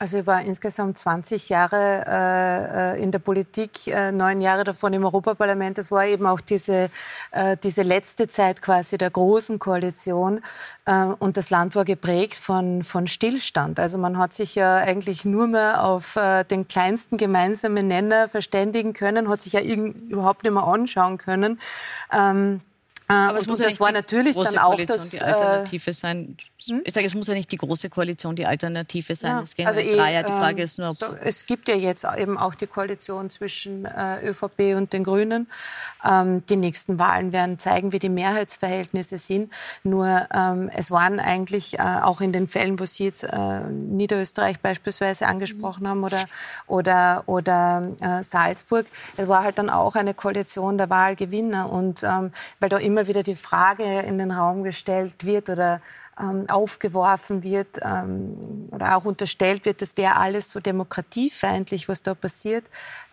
[0.01, 4.93] Also ich war insgesamt 20 Jahre äh, äh, in der Politik, äh, neun Jahre davon
[4.93, 5.77] im Europaparlament.
[5.77, 6.89] Das war eben auch diese,
[7.29, 10.41] äh, diese letzte Zeit quasi der großen Koalition.
[10.85, 13.79] Äh, und das Land war geprägt von, von Stillstand.
[13.79, 18.93] Also man hat sich ja eigentlich nur mehr auf äh, den kleinsten gemeinsamen Nenner verständigen
[18.93, 21.59] können, hat sich ja überhaupt nicht mehr anschauen können.
[22.11, 22.61] Ähm,
[23.13, 26.37] aber es muss das ja war natürlich dann auch das die Alternative sein.
[26.65, 26.81] Hm?
[26.85, 29.31] Ich sage, es muss ja nicht die große Koalition die Alternative sein.
[29.31, 30.21] Ja, es gehen also Dreier.
[30.21, 33.29] Eh, die Frage ähm, ist nur, so, es gibt ja jetzt eben auch die Koalition
[33.29, 35.47] zwischen äh, ÖVP und den Grünen.
[36.07, 39.51] Ähm, die nächsten Wahlen werden zeigen, wie die Mehrheitsverhältnisse sind.
[39.83, 44.59] Nur ähm, es waren eigentlich äh, auch in den Fällen, wo Sie jetzt äh, Niederösterreich
[44.59, 45.87] beispielsweise angesprochen mhm.
[45.87, 46.25] haben oder
[46.67, 48.85] oder oder äh, Salzburg,
[49.17, 53.23] es war halt dann auch eine Koalition der Wahlgewinner und ähm, weil da immer wieder
[53.23, 55.81] die Frage in den Raum gestellt wird oder
[56.19, 62.13] ähm, aufgeworfen wird ähm, oder auch unterstellt wird, das wäre alles so demokratiefeindlich, was da
[62.13, 62.65] passiert.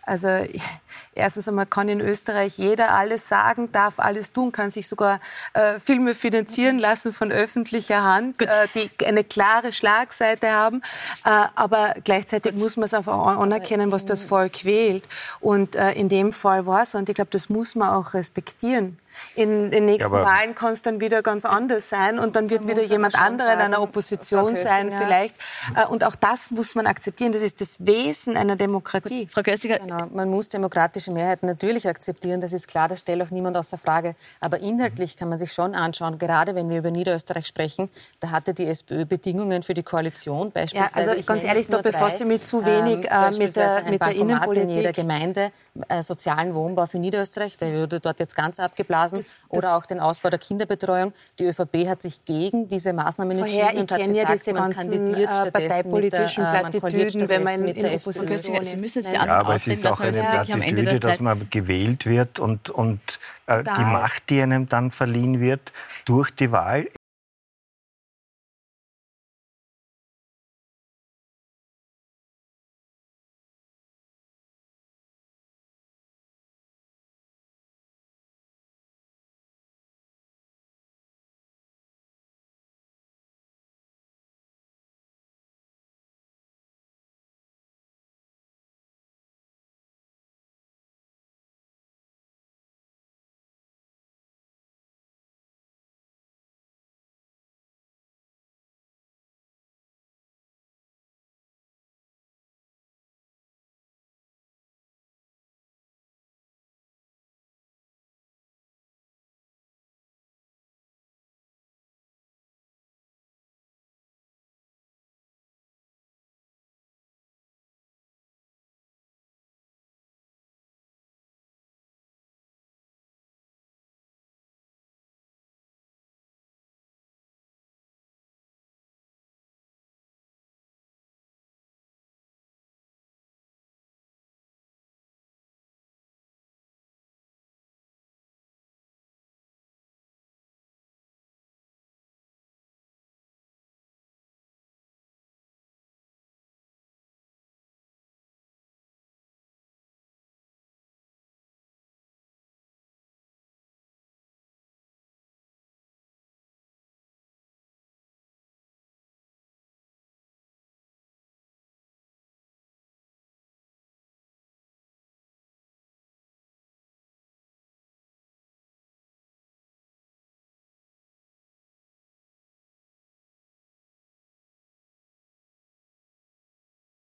[0.09, 0.27] Also
[1.15, 5.19] erstens einmal kann in Österreich jeder alles sagen, darf alles tun, kann sich sogar
[5.53, 10.81] äh, Filme finanzieren lassen von öffentlicher Hand, äh, die eine klare Schlagseite haben.
[11.25, 15.07] Äh, aber gleichzeitig muss man es auch anerkennen, was das Volk wählt.
[15.39, 18.97] Und äh, in dem Fall war es, und ich glaube, das muss man auch respektieren.
[19.35, 22.67] In den nächsten ja, Wahlen kann es dann wieder ganz anders sein und dann wird
[22.67, 25.35] wieder jemand anderer in einer Opposition sein vielleicht.
[25.75, 27.31] Äh, und auch das muss man akzeptieren.
[27.31, 29.27] Das ist das Wesen einer Demokratie.
[29.27, 30.07] Frau Köstiger, genau.
[30.11, 32.41] man muss demokratische Mehrheiten natürlich akzeptieren.
[32.41, 34.13] Das ist klar, das stellt auch niemand außer Frage.
[34.39, 38.53] Aber inhaltlich kann man sich schon anschauen, gerade wenn wir über Niederösterreich sprechen, da hatte
[38.53, 41.05] die SPÖ Bedingungen für die Koalition beispielsweise.
[41.05, 44.01] Ja, also ganz ehrlich, da bevor Sie mit zu wenig ähm, äh, mit der, mit
[44.01, 44.63] der Innenpolitik...
[44.63, 45.51] in jeder Gemeinde,
[45.87, 49.19] äh, sozialen Wohnbau für Niederösterreich, der wurde dort jetzt ganz abgeblasen.
[49.19, 51.13] Das, das oder auch den Ausbau der Kinderbetreuung.
[51.39, 54.53] Die ÖVP hat sich gegen diese diese Maßnahmen entschieden Vorher, und hat gesagt, ja diese
[54.53, 58.71] man kandidiert äh, parteipolitischen der, äh, Plattitüden, wenn man in, in der Opposition ist.
[58.71, 62.39] Sie müssen jetzt die ja, aber es ist auch eine Plattitüde, dass man gewählt wird
[62.39, 63.01] und, und
[63.47, 65.73] äh, die Macht, die einem dann verliehen wird
[66.05, 66.87] durch die Wahl,